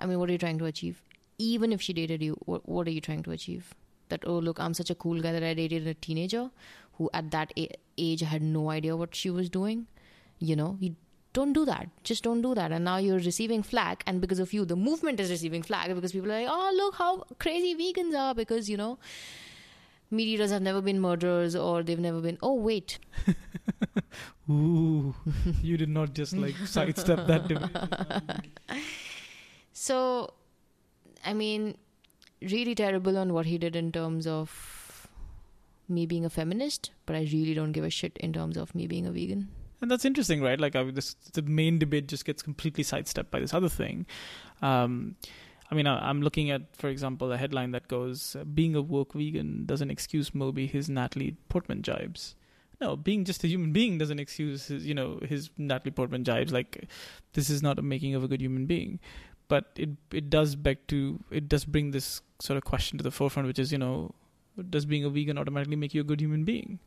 I 0.00 0.06
mean, 0.06 0.18
what 0.18 0.28
are 0.28 0.32
you 0.32 0.38
trying 0.38 0.58
to 0.58 0.64
achieve? 0.64 1.02
Even 1.38 1.72
if 1.72 1.80
she 1.80 1.92
dated 1.92 2.22
you, 2.22 2.36
what, 2.44 2.68
what 2.68 2.86
are 2.88 2.90
you 2.90 3.00
trying 3.00 3.22
to 3.22 3.30
achieve? 3.30 3.74
That, 4.08 4.24
oh, 4.26 4.38
look, 4.38 4.60
I'm 4.60 4.74
such 4.74 4.90
a 4.90 4.94
cool 4.94 5.20
guy 5.20 5.32
that 5.32 5.42
I 5.42 5.54
dated 5.54 5.86
a 5.86 5.94
teenager 5.94 6.50
who 6.94 7.08
at 7.14 7.30
that 7.30 7.52
age 7.96 8.20
had 8.20 8.42
no 8.42 8.70
idea 8.70 8.96
what 8.96 9.14
she 9.14 9.30
was 9.30 9.48
doing. 9.48 9.86
You 10.38 10.56
know, 10.56 10.78
don't 11.32 11.52
do 11.52 11.64
that. 11.64 11.88
Just 12.04 12.24
don't 12.24 12.42
do 12.42 12.54
that. 12.54 12.72
And 12.72 12.84
now 12.84 12.98
you're 12.98 13.18
receiving 13.18 13.62
flack, 13.62 14.02
and 14.06 14.20
because 14.20 14.38
of 14.38 14.52
you, 14.52 14.64
the 14.64 14.76
movement 14.76 15.20
is 15.20 15.30
receiving 15.30 15.62
flack 15.62 15.88
because 15.94 16.12
people 16.12 16.30
are 16.30 16.40
like, 16.40 16.48
oh, 16.50 16.72
look 16.76 16.96
how 16.96 17.24
crazy 17.38 17.74
vegans 17.74 18.16
are 18.18 18.34
because, 18.34 18.68
you 18.68 18.76
know, 18.76 18.98
meat 20.10 20.28
eaters 20.28 20.50
have 20.50 20.62
never 20.62 20.80
been 20.80 21.00
murderers 21.00 21.56
or 21.56 21.82
they've 21.82 21.98
never 21.98 22.20
been. 22.20 22.38
Oh, 22.42 22.54
wait. 22.54 22.98
Ooh, 24.50 25.14
you 25.62 25.76
did 25.76 25.88
not 25.88 26.12
just 26.12 26.36
like 26.36 26.56
sidestep 26.66 27.26
that 27.26 28.42
so, 29.72 30.34
I 31.24 31.32
mean, 31.32 31.76
really 32.42 32.74
terrible 32.74 33.16
on 33.16 33.32
what 33.32 33.46
he 33.46 33.56
did 33.56 33.76
in 33.76 33.92
terms 33.92 34.26
of 34.26 35.08
me 35.88 36.06
being 36.06 36.24
a 36.24 36.30
feminist, 36.30 36.90
but 37.06 37.16
I 37.16 37.20
really 37.32 37.54
don't 37.54 37.72
give 37.72 37.84
a 37.84 37.90
shit 37.90 38.16
in 38.18 38.32
terms 38.32 38.56
of 38.56 38.74
me 38.74 38.86
being 38.86 39.06
a 39.06 39.12
vegan. 39.12 39.48
And 39.82 39.90
that's 39.90 40.04
interesting, 40.04 40.40
right? 40.40 40.58
Like, 40.60 40.76
I, 40.76 40.84
this 40.84 41.14
the 41.32 41.42
main 41.42 41.78
debate 41.78 42.06
just 42.06 42.24
gets 42.24 42.40
completely 42.40 42.84
sidestepped 42.84 43.32
by 43.32 43.40
this 43.40 43.52
other 43.52 43.68
thing. 43.68 44.06
Um, 44.62 45.16
I 45.70 45.74
mean, 45.74 45.86
I'm 45.86 46.22
looking 46.22 46.50
at, 46.50 46.76
for 46.76 46.88
example, 46.88 47.32
a 47.32 47.36
headline 47.36 47.72
that 47.72 47.88
goes, 47.88 48.36
"Being 48.54 48.76
a 48.76 48.82
woke 48.82 49.14
vegan 49.14 49.66
doesn't 49.66 49.90
excuse 49.90 50.34
Moby 50.34 50.66
his 50.66 50.88
Natalie 50.88 51.36
Portman 51.48 51.82
jibes." 51.82 52.36
No, 52.80 52.94
being 52.96 53.24
just 53.24 53.42
a 53.44 53.48
human 53.48 53.72
being 53.72 53.98
doesn't 53.98 54.18
excuse 54.20 54.66
his, 54.66 54.86
you 54.86 54.94
know, 54.94 55.18
his 55.22 55.50
Natalie 55.56 55.92
Portman 55.92 56.24
jibes. 56.24 56.52
Like, 56.52 56.88
this 57.32 57.50
is 57.50 57.62
not 57.62 57.78
a 57.78 57.82
making 57.82 58.14
of 58.14 58.22
a 58.22 58.28
good 58.28 58.40
human 58.40 58.66
being. 58.66 59.00
But 59.48 59.72
it 59.76 59.90
it 60.12 60.30
does 60.30 60.54
beg 60.54 60.86
to 60.88 61.18
it 61.30 61.48
does 61.48 61.64
bring 61.64 61.90
this 61.90 62.22
sort 62.40 62.56
of 62.56 62.64
question 62.64 62.98
to 62.98 63.02
the 63.02 63.10
forefront, 63.10 63.48
which 63.48 63.58
is, 63.58 63.72
you 63.72 63.78
know, 63.78 64.14
does 64.70 64.86
being 64.86 65.04
a 65.04 65.10
vegan 65.10 65.38
automatically 65.38 65.76
make 65.76 65.92
you 65.92 66.02
a 66.02 66.04
good 66.04 66.20
human 66.20 66.44
being? 66.44 66.78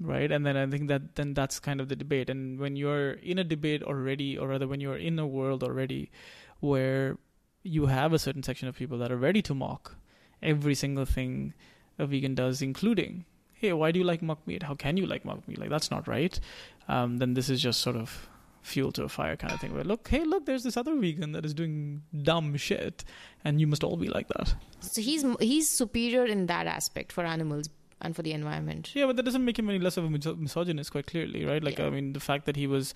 Right 0.00 0.32
and 0.32 0.44
then 0.44 0.56
i 0.56 0.66
think 0.66 0.88
that 0.88 1.14
then 1.16 1.34
that's 1.34 1.60
kind 1.60 1.80
of 1.80 1.88
the 1.88 1.96
debate 1.96 2.30
and 2.30 2.58
when 2.58 2.76
you're 2.76 3.12
in 3.12 3.38
a 3.38 3.44
debate 3.44 3.82
already 3.82 4.36
or 4.36 4.48
rather 4.48 4.66
when 4.66 4.80
you're 4.80 4.96
in 4.96 5.18
a 5.18 5.26
world 5.26 5.62
already 5.62 6.10
where 6.60 7.18
you 7.62 7.86
have 7.86 8.12
a 8.12 8.18
certain 8.18 8.42
section 8.42 8.68
of 8.68 8.76
people 8.76 8.98
that 8.98 9.12
are 9.12 9.16
ready 9.16 9.42
to 9.42 9.54
mock 9.54 9.96
every 10.42 10.74
single 10.74 11.04
thing 11.04 11.54
a 11.98 12.06
vegan 12.06 12.34
does, 12.34 12.62
including, 12.62 13.24
hey, 13.52 13.72
why 13.72 13.92
do 13.92 13.98
you 13.98 14.04
like 14.04 14.22
mock 14.22 14.46
meat? 14.46 14.62
How 14.62 14.74
can 14.74 14.96
you 14.96 15.06
like 15.06 15.24
mock 15.24 15.46
meat? 15.46 15.58
Like, 15.58 15.70
that's 15.70 15.90
not 15.90 16.08
right. 16.08 16.38
Um, 16.88 17.18
then 17.18 17.34
this 17.34 17.48
is 17.48 17.60
just 17.60 17.80
sort 17.80 17.96
of 17.96 18.28
fuel 18.62 18.92
to 18.92 19.04
a 19.04 19.08
fire 19.08 19.36
kind 19.36 19.52
of 19.52 19.60
thing 19.60 19.74
where, 19.74 19.84
look, 19.84 20.08
hey, 20.08 20.24
look, 20.24 20.46
there's 20.46 20.62
this 20.62 20.76
other 20.76 20.94
vegan 20.96 21.32
that 21.32 21.44
is 21.44 21.54
doing 21.54 22.02
dumb 22.22 22.56
shit, 22.56 23.04
and 23.44 23.60
you 23.60 23.66
must 23.66 23.84
all 23.84 23.96
be 23.96 24.08
like 24.08 24.28
that. 24.28 24.54
So 24.80 25.00
he's 25.00 25.24
he's 25.40 25.68
superior 25.68 26.24
in 26.24 26.46
that 26.46 26.66
aspect 26.66 27.12
for 27.12 27.24
animals. 27.24 27.68
And 28.02 28.14
for 28.14 28.22
the 28.22 28.32
environment. 28.32 28.90
Yeah, 28.94 29.06
but 29.06 29.16
that 29.16 29.22
doesn't 29.22 29.44
make 29.44 29.58
him 29.58 29.70
any 29.70 29.78
less 29.78 29.96
of 29.96 30.04
a 30.04 30.10
misogynist, 30.10 30.92
quite 30.92 31.06
clearly, 31.06 31.44
right? 31.44 31.62
Like, 31.62 31.78
Yeah. 31.78 31.86
I 31.86 31.90
mean, 31.90 32.12
the 32.12 32.20
fact 32.20 32.44
that 32.46 32.56
he 32.56 32.66
was, 32.66 32.92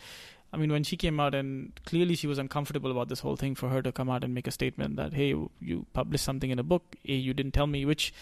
I 0.53 0.57
mean, 0.57 0.71
when 0.71 0.85
she 0.85 0.97
came 0.97 1.19
out 1.21 1.35
and 1.35 1.73
clearly 1.87 2.15
she 2.17 2.27
was 2.27 2.39
uncomfortable 2.39 2.91
about 2.91 3.09
this 3.09 3.21
whole 3.21 3.37
thing, 3.37 3.55
for 3.55 3.69
her 3.69 3.83
to 3.83 3.93
come 3.93 4.11
out 4.11 4.25
and 4.25 4.35
make 4.35 4.47
a 4.47 4.51
statement 4.51 4.97
that, 4.97 5.15
hey, 5.15 5.35
you 5.61 5.87
published 5.93 6.25
something 6.25 6.51
in 6.51 6.59
a 6.59 6.63
book, 6.63 6.97
you 7.03 7.33
didn't 7.35 7.53
tell 7.53 7.67
me, 7.67 7.85
which, 7.85 8.13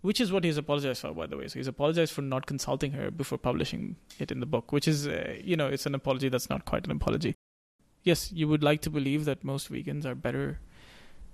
which 0.00 0.20
is 0.20 0.32
what 0.32 0.44
he's 0.44 0.56
apologized 0.56 1.00
for, 1.00 1.12
by 1.12 1.26
the 1.26 1.36
way. 1.36 1.48
So 1.48 1.58
he's 1.58 1.66
apologized 1.66 2.12
for 2.12 2.22
not 2.22 2.46
consulting 2.46 2.92
her 2.92 3.10
before 3.10 3.38
publishing 3.38 3.96
it 4.18 4.30
in 4.30 4.40
the 4.40 4.46
book, 4.46 4.72
which 4.72 4.86
is, 4.86 5.06
uh, 5.08 5.36
you 5.42 5.56
know, 5.56 5.66
it's 5.66 5.86
an 5.86 5.94
apology 5.94 6.28
that's 6.28 6.48
not 6.48 6.64
quite 6.64 6.84
an 6.86 6.92
apology. 6.92 7.34
Yes, 8.04 8.32
you 8.32 8.48
would 8.48 8.62
like 8.62 8.80
to 8.82 8.90
believe 8.90 9.24
that 9.24 9.42
most 9.42 9.70
vegans 9.72 10.04
are 10.04 10.14
better 10.14 10.60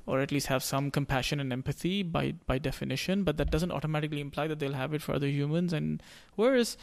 or 0.06 0.20
at 0.20 0.30
least 0.30 0.48
have 0.48 0.62
some 0.62 0.90
compassion 0.90 1.40
and 1.40 1.52
empathy 1.52 2.02
by 2.02 2.32
by 2.46 2.58
definition 2.58 3.24
but 3.24 3.36
that 3.36 3.50
doesn't 3.50 3.72
automatically 3.72 4.20
imply 4.20 4.46
that 4.46 4.58
they'll 4.58 4.72
have 4.74 4.94
it 4.94 5.02
for 5.02 5.14
other 5.14 5.28
humans 5.28 5.72
and 5.72 6.02
whereas 6.36 6.76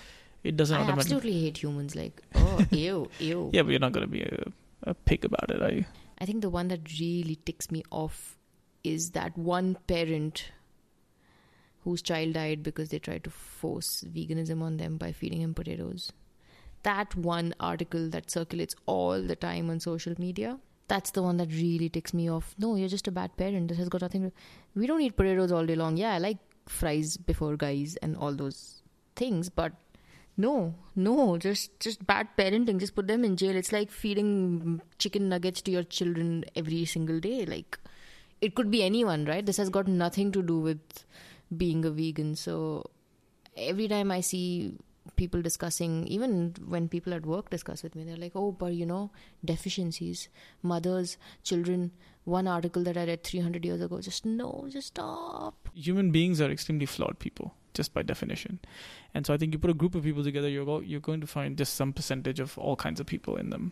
it 0.44 0.58
doesn't 0.58 0.76
I 0.76 0.82
automatically 0.82 1.16
absolutely 1.18 1.42
hate 1.44 1.58
humans. 1.60 1.96
Like, 1.96 2.20
oh, 2.36 2.66
ew, 2.72 3.10
ew. 3.20 3.50
yeah 3.54 3.62
but 3.62 3.70
you're 3.70 3.80
not 3.80 3.92
going 3.92 4.06
to 4.06 4.12
be 4.12 4.24
a, 4.24 4.44
a 4.84 4.94
pig 4.94 5.24
about 5.24 5.52
it 5.52 5.62
are 5.62 5.72
you 5.72 5.86
I 6.20 6.26
think 6.26 6.42
the 6.42 6.50
one 6.50 6.68
that 6.68 7.00
really 7.00 7.40
ticks 7.46 7.72
me 7.72 7.84
off 7.90 8.38
is 8.84 9.12
that 9.12 9.38
one 9.38 9.78
parent 9.88 10.52
whose 11.84 12.02
child 12.02 12.34
died 12.34 12.64
because 12.64 12.90
they 12.90 13.00
tried 13.00 13.24
to 13.24 13.30
force 13.30 14.04
veganism 14.08 14.62
on 14.62 14.78
them 14.78 14.98
by 14.98 15.12
feeding 15.12 15.42
him 15.42 15.54
potatoes. 15.54 16.12
That 16.84 17.16
one 17.16 17.54
article 17.60 18.10
that 18.10 18.30
circulates 18.30 18.76
all 18.86 19.22
the 19.22 19.36
time 19.36 19.70
on 19.70 19.80
social 19.80 20.14
media. 20.18 20.60
That's 20.92 21.12
the 21.12 21.24
one 21.24 21.38
that 21.38 21.52
really 21.54 21.88
ticks 21.88 22.14
me 22.14 22.30
off. 22.30 22.54
No, 22.60 22.76
you're 22.76 22.94
just 22.94 23.08
a 23.08 23.12
bad 23.12 23.38
parent. 23.38 23.70
This 23.70 23.78
has 23.78 23.88
got 23.88 24.02
nothing 24.02 24.24
to. 24.24 24.32
We 24.76 24.88
don't 24.88 25.02
eat 25.02 25.16
potatoes 25.16 25.52
all 25.52 25.66
day 25.66 25.76
long. 25.76 25.96
Yeah, 25.96 26.16
I 26.16 26.18
like 26.18 26.40
fries 26.68 27.16
before 27.16 27.56
guys 27.56 27.96
and 28.02 28.18
all 28.18 28.34
those 28.34 28.82
things, 29.16 29.50
but 29.50 29.74
no, 30.38 30.74
no, 30.96 31.38
just 31.38 31.80
just 31.80 32.06
bad 32.06 32.28
parenting. 32.38 32.80
Just 32.80 32.96
put 32.96 33.08
them 33.08 33.24
in 33.24 33.38
jail. 33.38 33.56
It's 33.56 33.72
like 33.72 33.90
feeding 33.90 34.82
chicken 34.98 35.30
nuggets 35.30 35.62
to 35.62 35.72
your 35.72 35.84
children 35.84 36.44
every 36.56 36.84
single 36.84 37.20
day. 37.20 37.46
Like 37.46 37.80
it 38.42 38.56
could 38.56 38.70
be 38.70 38.84
anyone, 38.84 39.26
right? 39.26 39.46
This 39.46 39.64
has 39.64 39.70
got 39.70 39.88
nothing 39.88 40.32
to 40.34 40.42
do 40.42 40.60
with 40.60 41.06
being 41.56 41.86
a 41.86 41.92
vegan. 41.92 42.36
So 42.36 42.90
every 43.56 43.88
time 43.88 44.12
I 44.12 44.20
see 44.22 44.78
people 45.16 45.42
discussing, 45.42 46.08
even 46.08 46.56
when 46.68 46.88
people 46.88 47.14
at 47.14 47.26
work 47.26 47.50
discuss 47.50 47.84
with 47.84 47.96
me, 47.96 48.04
they're 48.04 48.18
like, 48.18 48.34
"Oh, 48.36 48.52
but 48.52 48.74
you 48.74 48.86
know, 48.86 49.12
deficiencies, 49.44 50.30
mothers, 50.62 51.18
children." 51.44 51.92
One 52.24 52.48
article 52.48 52.84
that 52.84 52.98
I 52.98 53.06
read 53.06 53.24
300 53.24 53.66
years 53.66 53.82
ago. 53.82 54.00
Just 54.00 54.26
no, 54.26 54.68
just 54.70 54.88
stop. 54.88 55.70
human 55.74 56.12
beings 56.12 56.40
are 56.40 56.52
extremely 56.52 56.86
flawed 56.86 57.18
people 57.20 57.56
just 57.74 57.94
by 57.94 58.02
definition 58.02 58.60
and 59.14 59.26
so 59.26 59.34
i 59.34 59.38
think 59.38 59.54
you 59.54 59.60
put 59.66 59.70
a 59.72 59.74
group 59.82 59.96
of 59.96 60.04
people 60.04 60.24
together 60.24 60.50
you're 60.50 60.84
you're 60.84 61.00
going 61.00 61.22
to 61.22 61.28
find 61.28 61.58
just 61.58 61.74
some 61.76 61.94
percentage 61.94 62.42
of 62.42 62.58
all 62.58 62.76
kinds 62.76 63.00
of 63.00 63.06
people 63.06 63.38
in 63.38 63.50
them 63.50 63.72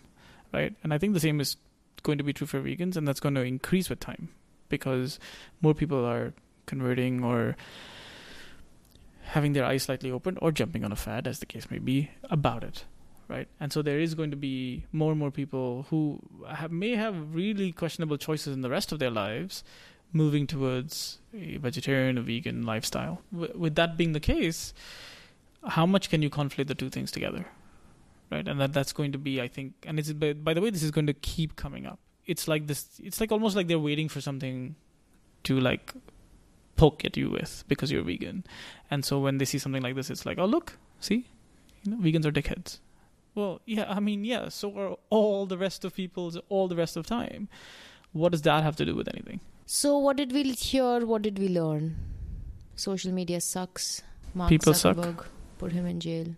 right 0.54 0.74
and 0.84 0.94
i 0.94 0.98
think 0.98 1.14
the 1.14 1.20
same 1.20 1.42
is 1.42 1.58
going 2.04 2.18
to 2.18 2.24
be 2.24 2.32
true 2.32 2.48
for 2.48 2.62
vegans 2.62 2.96
and 2.96 3.06
that's 3.08 3.20
going 3.20 3.36
to 3.36 3.42
increase 3.42 3.90
with 3.90 4.00
time 4.00 4.30
because 4.70 5.20
more 5.62 5.74
people 5.74 6.06
are 6.06 6.34
converting 6.66 7.24
or 7.24 7.58
having 9.30 9.54
their 9.54 9.66
eyes 9.66 9.84
slightly 9.84 10.12
open 10.12 10.38
or 10.42 10.52
jumping 10.52 10.84
on 10.84 10.92
a 10.92 10.96
fad 10.96 11.28
as 11.28 11.40
the 11.40 11.46
case 11.46 11.70
may 11.72 11.80
be 11.80 12.12
about 12.30 12.64
it 12.64 12.86
right 13.28 13.48
and 13.60 13.72
so 13.72 13.82
there 13.82 14.00
is 14.00 14.16
going 14.16 14.32
to 14.32 14.38
be 14.38 14.86
more 14.92 15.12
and 15.12 15.20
more 15.20 15.32
people 15.32 15.86
who 15.90 16.20
have, 16.48 16.72
may 16.72 16.96
have 16.96 17.34
really 17.34 17.72
questionable 17.72 18.18
choices 18.18 18.54
in 18.54 18.62
the 18.62 18.70
rest 18.70 18.92
of 18.92 19.00
their 19.00 19.12
lives 19.12 19.64
moving 20.12 20.48
towards 20.48 21.20
a 21.34 21.58
vegetarian 21.58 22.18
or 22.18 22.22
vegan 22.22 22.66
lifestyle. 22.66 23.22
W- 23.32 23.54
with 23.56 23.76
that 23.76 23.98
being 23.98 24.14
the 24.14 24.20
case, 24.20 24.74
how 25.66 25.86
much 25.86 26.10
can 26.10 26.22
you 26.22 26.30
conflate 26.30 26.68
the 26.68 26.76
two 26.76 26.90
things 26.90 27.12
together? 27.12 27.46
Right, 28.32 28.48
and 28.48 28.62
that 28.62 28.74
that's 28.74 28.94
going 28.94 29.12
to 29.14 29.18
be, 29.18 29.42
I 29.42 29.48
think, 29.48 29.74
and 29.88 29.98
it's 29.98 30.14
by, 30.14 30.34
by 30.34 30.54
the 30.54 30.62
way, 30.62 30.70
this 30.70 30.84
is 30.84 30.92
going 30.92 31.08
to 31.08 31.14
keep 31.14 31.56
coming 31.56 31.88
up. 31.88 32.00
It's 32.28 32.48
like 32.48 32.68
this. 32.68 32.86
It's 33.04 33.20
like 33.20 33.32
almost 33.32 33.56
like 33.56 33.68
they're 33.68 33.80
waiting 33.80 34.08
for 34.08 34.22
something 34.22 34.76
to 35.46 35.60
like 35.60 35.94
poke 36.80 37.06
at 37.06 37.18
you 37.18 37.30
with 37.30 37.64
because 37.68 37.92
you're 37.92 38.04
vegan, 38.04 38.44
and 38.90 39.04
so 39.06 39.20
when 39.20 39.38
they 39.38 39.46
see 39.46 39.58
something 39.58 39.82
like 39.82 39.96
this, 39.96 40.10
it's 40.10 40.26
like, 40.26 40.38
oh 40.38 40.46
look, 40.46 40.78
see, 41.00 41.28
you 41.84 41.92
know, 41.92 41.98
vegans 41.98 42.26
are 42.26 42.32
dickheads. 42.32 42.80
Well, 43.36 43.62
yeah, 43.66 43.86
I 43.88 44.00
mean, 44.00 44.26
yeah, 44.26 44.50
so 44.50 44.76
are 44.78 44.98
all 45.10 45.46
the 45.46 45.58
rest 45.58 45.86
of 45.86 45.96
people's 45.96 46.38
all 46.50 46.68
the 46.68 46.76
rest 46.76 46.98
of 46.98 47.06
time. 47.06 47.48
What 48.12 48.32
does 48.32 48.42
that 48.42 48.64
have 48.64 48.76
to 48.78 48.86
do 48.86 48.96
with 48.96 49.08
anything? 49.08 49.40
So, 49.66 49.98
what 49.98 50.18
did 50.18 50.32
we 50.32 50.44
hear? 50.54 51.06
What 51.06 51.22
did 51.22 51.38
we 51.38 51.48
learn? 51.48 51.96
Social 52.76 53.12
media 53.12 53.40
sucks. 53.40 54.02
Mark 54.34 54.50
People 54.50 54.74
suck. 54.74 54.98
Zuckerberg, 54.98 55.26
Put 55.60 55.74
him 55.74 55.86
in 55.86 56.00
jail. 56.00 56.36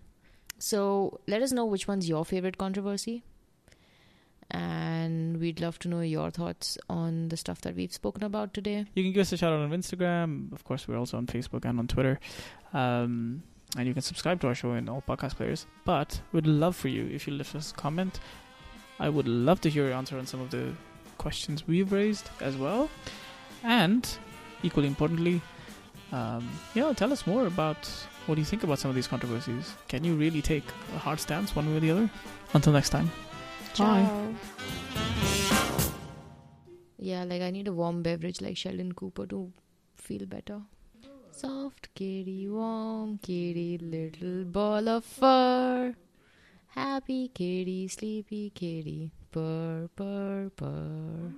So, 0.60 1.20
let 1.28 1.42
us 1.42 1.52
know 1.52 1.66
which 1.66 1.88
one's 1.88 2.10
your 2.10 2.26
favorite 2.26 2.58
controversy. 2.58 3.24
And 4.52 5.40
we'd 5.40 5.62
love 5.62 5.80
to 5.80 5.88
know 5.88 6.02
your 6.02 6.30
thoughts 6.30 6.78
on 6.90 7.30
the 7.30 7.38
stuff 7.38 7.62
that 7.62 7.76
we've 7.76 7.94
spoken 7.94 8.24
about 8.24 8.54
today. 8.54 8.86
You 8.94 9.04
can 9.04 9.14
give 9.14 9.22
us 9.22 9.32
a 9.32 9.38
shout 9.38 9.54
out 9.54 9.60
on 9.60 9.72
Instagram. 9.72 10.52
Of 10.52 10.64
course, 10.66 10.88
we're 10.88 10.98
also 10.98 11.18
on 11.18 11.26
Facebook 11.26 11.64
and 11.66 11.80
on 11.80 11.88
Twitter. 11.88 12.20
Um, 12.74 13.44
and 13.78 13.88
you 13.88 13.94
can 13.94 14.02
subscribe 14.02 14.42
to 14.42 14.48
our 14.48 14.56
show 14.56 14.74
in 14.74 14.90
all 14.90 15.02
podcast 15.08 15.38
players. 15.38 15.66
But 15.86 16.20
we'd 16.34 16.48
love 16.48 16.76
for 16.76 16.90
you 16.90 17.08
if 17.08 17.28
you 17.28 17.34
leave 17.34 17.56
us 17.56 17.72
a 17.72 17.74
comment. 17.74 18.20
I 19.00 19.08
would 19.10 19.28
love 19.28 19.62
to 19.62 19.70
hear 19.70 19.86
your 19.86 19.94
answer 19.94 20.18
on 20.18 20.28
some 20.28 20.42
of 20.42 20.52
the 20.52 20.74
questions 21.18 21.68
we've 21.68 21.92
raised 21.92 22.30
as 22.42 22.58
well. 22.58 22.90
And 23.64 24.08
equally 24.64 24.88
importantly, 24.88 25.42
um, 26.12 26.50
yeah, 26.76 26.92
tell 26.94 27.14
us 27.14 27.26
more 27.26 27.48
about 27.48 27.90
what 28.26 28.36
do 28.36 28.42
you 28.42 28.46
think 28.46 28.64
about 28.64 28.80
some 28.80 28.90
of 28.90 28.96
these 28.96 29.08
controversies. 29.08 29.74
Can 29.88 30.04
you 30.04 30.16
really 30.16 30.42
take 30.42 30.66
a 30.96 31.00
hard 31.00 31.20
stance 31.20 31.56
one 31.56 31.70
way 31.70 31.78
or 31.78 31.80
the 31.80 31.92
other? 31.92 32.10
Until 32.54 32.74
next 32.74 32.90
time. 32.90 33.10
Bye. 33.78 34.08
Yeah, 36.98 37.24
like 37.24 37.42
I 37.42 37.50
need 37.52 37.68
a 37.68 37.74
warm 37.74 38.04
beverage 38.04 38.42
like 38.42 38.58
Sheldon 38.58 38.92
Cooper 38.94 39.26
to 39.28 39.52
feel 39.96 40.26
better. 40.26 40.62
Soft 41.32 41.94
kitty, 41.96 42.48
warm 42.48 43.18
kitty, 43.18 43.78
little 43.78 44.44
ball 44.46 44.88
of 44.88 45.06
fur. 45.06 45.96
Happy 46.68 47.30
kitty, 47.30 47.88
sleepy 47.88 48.52
kitty, 48.52 49.12
purr, 49.32 49.90
purr, 49.96 50.52
purr. 50.56 51.30